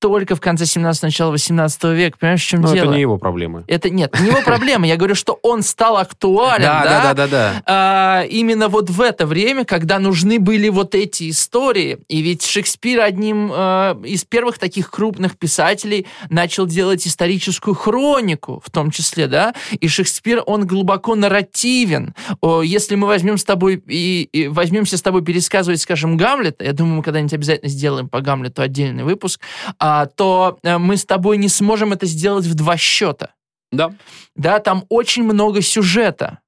только 0.04 0.36
в 0.36 0.42
конце 0.42 0.66
17 0.66 1.04
начала 1.04 1.32
18 1.32 1.84
века. 1.86 2.18
Понимаешь, 2.20 2.44
в 2.44 2.46
чем 2.46 2.60
Но 2.60 2.74
дело? 2.74 2.88
это 2.88 2.94
не 2.94 3.00
его 3.00 3.18
проблемы. 3.18 3.64
Это 3.68 3.90
нет, 3.90 4.14
не 4.20 4.28
его 4.28 4.42
проблема. 4.42 4.86
Я 4.86 4.98
говорю, 4.98 5.16
что 5.16 5.40
он 5.42 5.64
стал 5.64 5.96
актуален, 5.96 6.64
да, 6.64 6.84
да, 6.84 7.02
да, 7.02 7.14
да, 7.14 7.28
да. 7.28 7.64
а, 7.66 8.24
именно 8.24 8.68
вот 8.68 8.90
в 8.90 9.00
это 9.00 9.26
время, 9.26 9.64
когда 9.64 10.00
нужны 10.00 10.42
были 10.42 10.68
вот 10.68 10.94
эти 10.94 11.30
истории. 11.30 12.00
И 12.10 12.20
ведь 12.20 12.44
Шекспир 12.46 13.00
одним 13.00 13.50
э, 13.50 13.96
из 14.04 14.26
первых 14.26 14.58
таких 14.58 14.92
крупных 14.92 15.38
писателей 15.38 16.06
начал 16.30 16.68
делать 16.68 17.08
историческую 17.08 17.74
хронику, 17.74 18.62
в 18.66 18.70
том 18.72 18.92
числе, 18.92 19.28
да. 19.28 19.54
И 19.72 19.88
Шекспир, 19.88 20.44
он 20.46 20.68
глубоко 20.68 21.16
нарративен. 21.16 22.14
Если 22.62 22.96
мы 22.96 23.08
возьмем 23.08 23.38
с 23.38 23.46
тобой 23.46 23.82
и, 23.88 24.24
и 24.34 24.50
возьмемся 24.50 24.98
с 24.98 25.02
тобой 25.02 25.24
пересказывать, 25.24 25.80
скажем, 25.80 26.18
Гамлета, 26.18 26.66
я 26.66 26.74
думаю, 26.74 26.98
мы 26.98 27.04
когда-нибудь 27.04 27.34
обязательно 27.34 27.70
сделаем 27.70 28.10
по 28.10 28.20
Гамлету 28.20 28.62
отдельный 28.62 29.06
выпуск, 29.06 29.40
а, 29.80 29.93
то 30.16 30.60
э, 30.64 30.78
мы 30.78 30.98
с 30.98 31.06
тобой 31.06 31.38
не 31.38 31.50
сможем 31.50 31.94
это 31.94 32.06
сделать 32.06 32.46
в 32.46 32.56
два 32.56 32.78
счета 32.78 33.34
Да. 33.72 33.94
да, 34.36 34.60
там 34.60 34.86
очень 34.90 35.24
много 35.24 35.62
сюжета. 35.62 36.40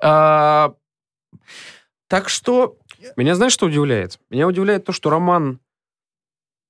А, 0.00 0.74
так 2.08 2.28
что, 2.28 2.76
Меня 3.16 3.34
знаешь, 3.34 3.52
что 3.52 3.66
удивляет? 3.66 4.18
Меня 4.30 4.46
удивляет 4.46 4.84
то, 4.84 4.92
что 4.92 5.10
роман 5.10 5.60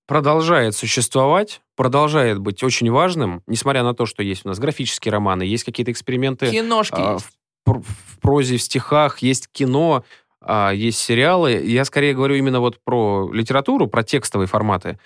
продолжает 0.07 0.75
существовать, 0.75 1.61
продолжает 1.77 2.39
быть 2.39 2.63
очень 2.63 2.91
важным, 2.91 3.43
несмотря 3.47 3.83
на 3.83 3.95
то, 3.95 4.07
что 4.07 4.23
есть 4.23 4.45
у 4.45 4.49
нас 4.49 4.59
графические 4.59 5.13
романы, 5.13 5.43
есть 5.43 5.65
какие-то 5.65 5.93
эксперименты 5.93 6.51
киношки 6.51 6.97
а, 6.97 7.15
есть. 7.15 7.27
в, 7.67 7.83
в 7.83 8.19
прозе, 8.21 8.57
в 8.57 8.63
стихах, 8.63 9.19
есть 9.19 9.49
кино, 9.53 10.05
а, 10.41 10.71
есть 10.71 10.99
сериалы. 10.99 11.53
Я 11.53 11.85
скорее 11.85 12.15
говорю 12.15 12.37
именно 12.37 12.61
вот 12.61 12.83
про 12.83 13.31
литературу, 13.33 13.87
про 13.87 14.03
текстовые 14.03 14.49
форматы. 14.49 14.99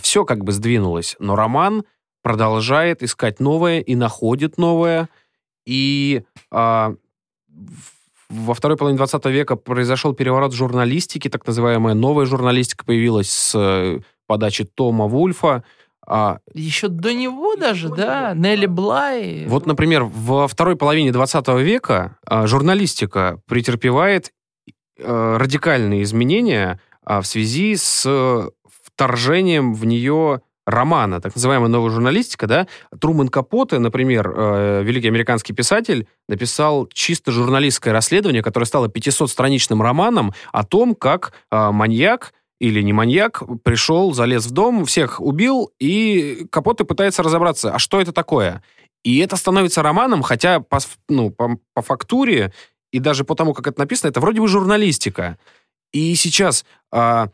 Все 0.00 0.24
как 0.24 0.44
бы 0.44 0.52
сдвинулось, 0.52 1.16
но 1.18 1.36
роман 1.36 1.84
продолжает 2.24 3.02
искать 3.02 3.38
новое 3.38 3.80
и 3.80 3.94
находит 3.94 4.58
новое. 4.58 5.08
И 5.66 6.22
а, 6.50 6.94
во 8.30 8.54
второй 8.54 8.76
половине 8.76 8.96
20 8.96 9.24
века 9.26 9.56
произошел 9.56 10.14
переворот 10.14 10.52
в 10.52 10.56
журналистике, 10.56 11.28
так 11.28 11.46
называемая 11.46 11.94
новая 11.94 12.24
журналистика 12.24 12.84
появилась 12.84 13.30
с 13.30 13.54
э, 13.54 14.00
подачи 14.26 14.64
Тома 14.64 15.06
Вульфа. 15.06 15.64
А, 16.06 16.38
Еще 16.54 16.88
до 16.88 17.12
него 17.12 17.56
даже, 17.56 17.88
да, 17.90 18.32
Нелли 18.34 18.66
Блай. 18.66 19.44
Вот, 19.46 19.66
например, 19.66 20.04
во 20.04 20.48
второй 20.48 20.76
половине 20.76 21.12
20 21.12 21.48
века 21.60 22.16
а, 22.26 22.46
журналистика 22.46 23.40
претерпевает 23.46 24.32
э, 24.98 25.36
радикальные 25.38 26.02
изменения 26.02 26.80
а, 27.04 27.20
в 27.20 27.26
связи 27.26 27.76
с 27.76 28.50
вторжением 28.94 29.74
в 29.74 29.84
нее 29.84 30.40
романа, 30.66 31.20
так 31.20 31.34
называемая 31.34 31.68
новая 31.68 31.90
журналистика, 31.90 32.46
да. 32.46 32.66
Труман 32.98 33.28
Капоте, 33.28 33.78
например, 33.78 34.32
э, 34.34 34.82
великий 34.82 35.08
американский 35.08 35.52
писатель, 35.52 36.06
написал 36.28 36.86
чисто 36.86 37.32
журналистское 37.32 37.92
расследование, 37.92 38.42
которое 38.42 38.66
стало 38.66 38.86
500-страничным 38.86 39.82
романом 39.82 40.32
о 40.52 40.64
том, 40.64 40.94
как 40.94 41.32
э, 41.50 41.70
маньяк 41.70 42.32
или 42.60 42.80
не 42.80 42.92
маньяк 42.92 43.42
пришел, 43.62 44.14
залез 44.14 44.46
в 44.46 44.52
дом, 44.52 44.86
всех 44.86 45.20
убил, 45.20 45.70
и 45.78 46.46
Капоте 46.50 46.84
пытается 46.84 47.22
разобраться, 47.22 47.72
а 47.72 47.78
что 47.78 48.00
это 48.00 48.12
такое? 48.12 48.62
И 49.02 49.18
это 49.18 49.36
становится 49.36 49.82
романом, 49.82 50.22
хотя 50.22 50.60
по, 50.60 50.78
ну, 51.08 51.30
по, 51.30 51.58
по 51.74 51.82
фактуре 51.82 52.52
и 52.90 53.00
даже 53.00 53.24
по 53.24 53.34
тому, 53.34 53.52
как 53.52 53.66
это 53.66 53.80
написано, 53.80 54.08
это 54.08 54.20
вроде 54.20 54.40
бы 54.40 54.48
журналистика. 54.48 55.36
И 55.92 56.14
сейчас, 56.14 56.64
а, 56.90 57.28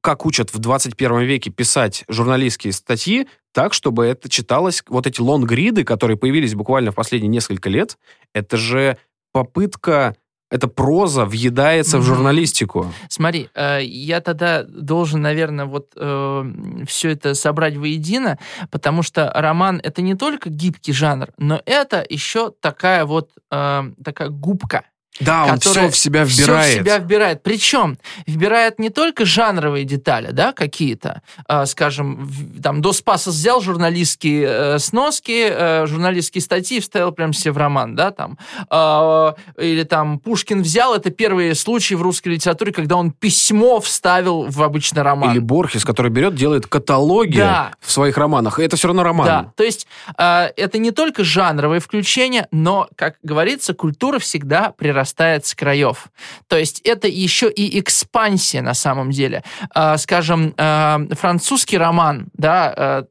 как 0.00 0.26
учат 0.26 0.52
в 0.52 0.58
21 0.58 1.20
веке 1.20 1.50
писать 1.50 2.04
журналистские 2.08 2.72
статьи, 2.72 3.28
так, 3.52 3.74
чтобы 3.74 4.06
это 4.06 4.28
читалось, 4.28 4.82
вот 4.88 5.06
эти 5.06 5.20
лонгриды, 5.20 5.84
которые 5.84 6.16
появились 6.16 6.54
буквально 6.54 6.90
в 6.90 6.94
последние 6.94 7.28
несколько 7.28 7.68
лет, 7.68 7.98
это 8.34 8.56
же 8.56 8.96
попытка, 9.32 10.16
эта 10.50 10.68
проза 10.68 11.24
въедается 11.24 11.98
в 11.98 12.02
журналистику. 12.02 12.92
Смотри, 13.08 13.48
э, 13.54 13.80
я 13.82 14.20
тогда 14.20 14.64
должен, 14.64 15.22
наверное, 15.22 15.66
вот 15.66 15.92
все 15.92 17.10
это 17.10 17.34
собрать 17.34 17.76
воедино, 17.76 18.38
потому 18.70 19.02
что 19.02 19.30
роман 19.34 19.80
это 19.82 20.02
не 20.02 20.14
только 20.14 20.50
гибкий 20.50 20.92
жанр, 20.92 21.28
но 21.38 21.60
это 21.64 22.04
еще 22.08 22.52
такая 22.60 23.04
вот 23.04 23.30
э, 23.50 23.82
такая 24.02 24.28
губка. 24.28 24.84
Да, 25.20 25.44
он 25.44 25.60
все 25.60 25.90
в 25.90 25.96
себя 25.96 26.24
вбирает. 26.24 26.74
в 26.74 26.80
себя 26.80 26.98
вбирает. 26.98 27.42
Причем 27.42 27.98
вбирает 28.26 28.78
не 28.78 28.88
только 28.88 29.26
жанровые 29.26 29.84
детали, 29.84 30.30
да, 30.32 30.52
какие-то, 30.52 31.20
а, 31.46 31.66
скажем, 31.66 32.24
в- 32.24 32.62
там 32.62 32.80
до 32.80 32.94
Спаса 32.94 33.28
взял 33.28 33.60
журналистские 33.60 34.46
э, 34.48 34.78
сноски, 34.78 35.46
э, 35.50 35.86
журналистские 35.86 36.40
статьи 36.40 36.80
вставил 36.80 37.12
прям 37.12 37.34
себе 37.34 37.52
в 37.52 37.58
роман, 37.58 37.94
да, 37.94 38.10
там, 38.10 38.38
А, 38.70 39.34
или 39.58 39.82
там 39.82 40.18
Пушкин 40.18 40.62
взял, 40.62 40.94
это 40.94 41.10
первые 41.10 41.54
случаи 41.54 41.92
в 41.94 42.00
русской 42.00 42.28
литературе, 42.30 42.72
когда 42.72 42.96
он 42.96 43.10
письмо 43.12 43.80
вставил 43.80 44.46
в 44.48 44.62
обычный 44.62 45.02
роман. 45.02 45.32
Или 45.32 45.40
Борхес, 45.40 45.84
который 45.84 46.10
берет, 46.10 46.34
делает 46.34 46.66
каталоги 46.66 47.36
Да. 47.36 47.72
в 47.80 47.92
своих 47.92 48.16
романах. 48.16 48.58
И 48.58 48.62
это 48.62 48.76
все 48.78 48.88
равно 48.88 49.02
роман. 49.02 49.26
Да, 49.26 49.52
то 49.56 49.62
есть 49.62 49.86
э, 50.16 50.48
это 50.56 50.78
не 50.78 50.90
только 50.90 51.22
жанровое 51.22 51.80
включение, 51.80 52.48
но, 52.50 52.88
как 52.96 53.16
говорится, 53.22 53.74
культура 53.74 54.18
всегда 54.18 54.70
прирастает 54.70 55.01
прирастает 55.02 55.46
с 55.46 55.54
краев. 55.54 56.06
То 56.48 56.56
есть 56.56 56.80
это 56.84 57.08
еще 57.08 57.50
и 57.50 57.80
экспансия 57.80 58.62
на 58.62 58.74
самом 58.74 59.10
деле. 59.10 59.42
Э, 59.74 59.96
скажем, 59.98 60.54
э, 60.56 60.98
французский 61.14 61.78
роман, 61.78 62.28
да, 62.34 62.72
э, 62.76 63.04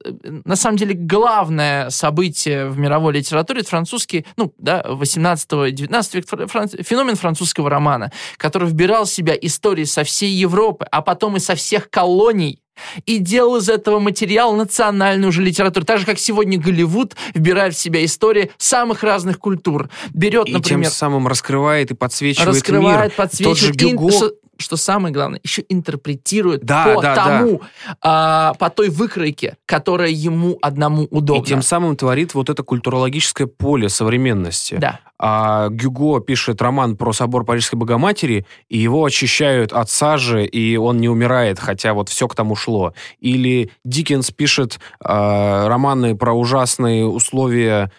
на 0.45 0.55
самом 0.55 0.77
деле 0.77 0.93
главное 0.93 1.89
событие 1.89 2.69
в 2.69 2.77
мировой 2.77 3.13
литературе 3.13 3.63
французский, 3.63 4.25
ну, 4.37 4.53
да, 4.57 4.83
18-19 4.87 6.15
век, 6.15 6.85
феномен 6.87 7.15
французского 7.15 7.69
романа, 7.69 8.11
который 8.37 8.69
вбирал 8.69 9.03
в 9.03 9.09
себя 9.09 9.35
истории 9.41 9.85
со 9.85 10.03
всей 10.03 10.31
Европы, 10.31 10.85
а 10.91 11.01
потом 11.01 11.35
и 11.35 11.39
со 11.39 11.55
всех 11.55 11.89
колоний 11.89 12.61
и 13.05 13.17
делал 13.19 13.57
из 13.57 13.69
этого 13.69 13.99
материала 13.99 14.55
национальную 14.55 15.29
уже 15.29 15.41
литературу. 15.41 15.85
Так 15.85 15.99
же, 15.99 16.05
как 16.05 16.19
сегодня 16.19 16.59
Голливуд 16.59 17.15
вбирает 17.33 17.73
в 17.75 17.77
себя 17.77 18.03
истории 18.05 18.51
самых 18.57 19.03
разных 19.03 19.39
культур. 19.39 19.89
Берет, 20.13 20.47
И 20.47 20.53
например... 20.53 20.85
тем 20.85 20.91
самым 20.91 21.27
раскрывает 21.27 21.91
и 21.91 21.93
подсвечивает 21.93 22.47
раскрывает, 22.55 23.11
мир. 23.11 23.17
подсвечивает. 23.17 23.57
Тот 23.57 23.77
же 23.79 23.89
ин- 23.89 23.95
Гюго 23.97 24.11
что, 24.11 24.31
что 24.61 24.77
самое 24.77 25.13
главное, 25.13 25.39
еще 25.43 25.63
интерпретирует 25.69 26.63
Да, 26.63 26.93
по 26.95 27.01
да, 27.01 27.15
тому, 27.15 27.61
а, 28.01 28.53
по 28.55 28.69
той 28.69 28.89
выкройке, 28.89 29.57
которая 29.65 30.09
ему 30.09 30.57
одному 30.61 31.07
удобна. 31.11 31.41
И 31.41 31.45
тем 31.45 31.61
самым 31.61 31.95
творит 31.95 32.33
вот 32.33 32.49
это 32.49 32.63
культурологическое 32.63 33.47
поле 33.47 33.89
современности. 33.89 34.75
Да. 34.79 34.99
А 35.23 35.69
Гюго 35.69 36.19
пишет 36.19 36.61
роман 36.61 36.97
про 36.97 37.13
собор 37.13 37.45
Парижской 37.45 37.77
Богоматери, 37.77 38.45
и 38.69 38.79
его 38.79 39.05
очищают 39.05 39.71
от 39.71 39.89
сажи, 39.89 40.45
и 40.45 40.77
он 40.77 40.97
не 40.97 41.09
умирает, 41.09 41.59
хотя 41.59 41.93
вот 41.93 42.09
все 42.09 42.27
к 42.27 42.33
тому 42.33 42.55
шло. 42.55 42.93
Или 43.19 43.69
Диккенс 43.85 44.31
пишет 44.31 44.79
а, 44.99 45.67
романы 45.67 46.15
про 46.15 46.33
ужасные 46.33 47.05
условия 47.05 47.91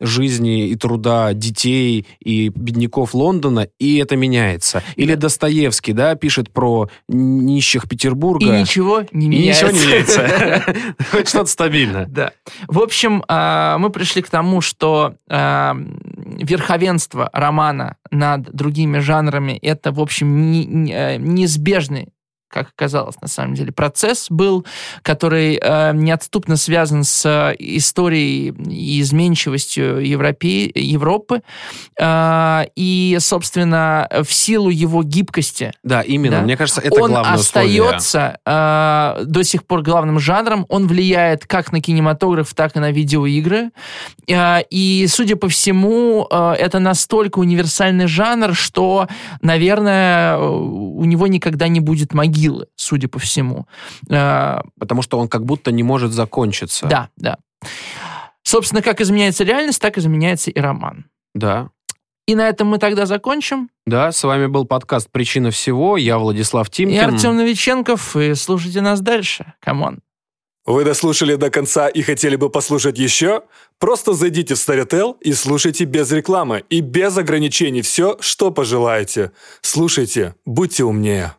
жизни 0.00 0.68
и 0.68 0.76
труда 0.76 1.32
детей 1.32 2.06
и 2.20 2.48
бедняков 2.48 3.14
Лондона, 3.14 3.68
и 3.78 3.96
это 3.98 4.16
меняется. 4.16 4.82
Или 4.96 5.14
Достоевский, 5.14 5.92
да, 5.92 6.14
пишет 6.14 6.50
про 6.50 6.88
нищих 7.08 7.88
Петербурга. 7.88 8.44
И 8.44 8.60
ничего 8.60 9.04
не 9.12 9.26
И 9.26 9.28
меняется. 9.28 9.66
ничего 9.66 9.78
не 9.78 9.86
меняется. 9.86 10.94
Хоть 11.10 11.28
что-то 11.28 11.46
стабильно. 11.46 12.06
Да. 12.08 12.32
В 12.68 12.80
общем, 12.80 13.24
а, 13.28 13.78
мы 13.78 13.90
пришли 13.90 14.22
к 14.22 14.30
тому, 14.30 14.60
что 14.60 15.14
а, 15.28 15.76
верховенство 16.38 17.30
романа 17.32 17.96
над 18.10 18.52
другими 18.52 18.98
жанрами 18.98 19.52
это, 19.52 19.92
в 19.92 20.00
общем, 20.00 20.86
э, 20.90 21.16
неизбежный 21.16 22.08
как 22.50 22.68
оказалось, 22.76 23.20
на 23.20 23.28
самом 23.28 23.54
деле, 23.54 23.72
процесс 23.72 24.26
был, 24.28 24.66
который 25.02 25.58
э, 25.60 25.92
неотступно 25.94 26.56
связан 26.56 27.04
с 27.04 27.24
э, 27.24 27.54
историей 27.58 28.52
и 28.68 29.00
изменчивостью 29.00 30.04
Европе, 30.04 30.70
Европы. 30.74 31.42
Э, 31.98 32.64
и, 32.74 33.16
собственно, 33.20 34.08
в 34.10 34.32
силу 34.32 34.68
его 34.68 35.02
гибкости 35.02 35.72
Да, 35.84 36.02
именно. 36.02 36.38
Да. 36.38 36.42
Мне 36.42 36.56
кажется, 36.56 36.80
это 36.80 37.02
он 37.02 37.10
главное 37.10 37.38
условие. 37.38 37.82
остается 37.82 38.38
э, 38.44 39.24
до 39.24 39.44
сих 39.44 39.64
пор 39.64 39.82
главным 39.82 40.18
жанром. 40.18 40.66
Он 40.68 40.86
влияет 40.86 41.46
как 41.46 41.72
на 41.72 41.80
кинематограф, 41.80 42.52
так 42.54 42.76
и 42.76 42.80
на 42.80 42.90
видеоигры. 42.90 43.70
Э, 44.28 44.62
и, 44.70 45.06
судя 45.08 45.36
по 45.36 45.48
всему, 45.48 46.26
э, 46.30 46.54
это 46.58 46.80
настолько 46.80 47.38
универсальный 47.38 48.06
жанр, 48.06 48.54
что, 48.54 49.08
наверное, 49.40 50.38
у 50.38 51.04
него 51.04 51.26
никогда 51.26 51.68
не 51.68 51.80
будет 51.80 52.12
могилы, 52.40 52.66
судя 52.76 53.08
по 53.08 53.18
всему. 53.18 53.66
Э, 54.08 54.60
Потому 54.78 55.02
что 55.02 55.18
он 55.18 55.28
как 55.28 55.44
будто 55.44 55.72
не 55.72 55.82
может 55.82 56.12
закончиться. 56.12 56.86
да, 56.86 57.08
да. 57.16 57.36
Собственно, 58.42 58.82
как 58.82 59.00
изменяется 59.00 59.44
реальность, 59.44 59.80
так 59.80 59.98
изменяется 59.98 60.50
и 60.50 60.58
роман. 60.58 61.04
Да. 61.34 61.68
И 62.26 62.34
на 62.34 62.48
этом 62.48 62.68
мы 62.68 62.78
тогда 62.78 63.04
закончим. 63.06 63.68
Да, 63.86 64.12
с 64.12 64.24
вами 64.24 64.46
был 64.46 64.64
подкаст 64.64 65.10
«Причина 65.10 65.50
всего». 65.50 65.98
Я 65.98 66.18
Владислав 66.18 66.70
Тимкин. 66.70 66.96
И 66.96 66.98
Артем 66.98 67.36
Новиченков. 67.36 68.16
И 68.16 68.34
слушайте 68.34 68.80
нас 68.80 69.00
дальше. 69.00 69.52
Come 69.60 69.83
on. 69.83 70.00
Вы 70.64 70.84
дослушали 70.84 71.34
до 71.34 71.50
конца 71.50 71.88
и 71.88 72.02
хотели 72.02 72.36
бы 72.36 72.48
послушать 72.48 72.98
еще? 72.98 73.42
Просто 73.78 74.14
зайдите 74.14 74.54
в 74.54 74.58
Storytel 74.58 75.16
и 75.20 75.32
слушайте 75.32 75.84
без 75.84 76.10
рекламы 76.12 76.64
и 76.70 76.80
без 76.80 77.16
ограничений 77.18 77.82
все, 77.82 78.16
что 78.20 78.50
пожелаете. 78.50 79.32
Слушайте, 79.60 80.34
будьте 80.46 80.84
умнее. 80.84 81.34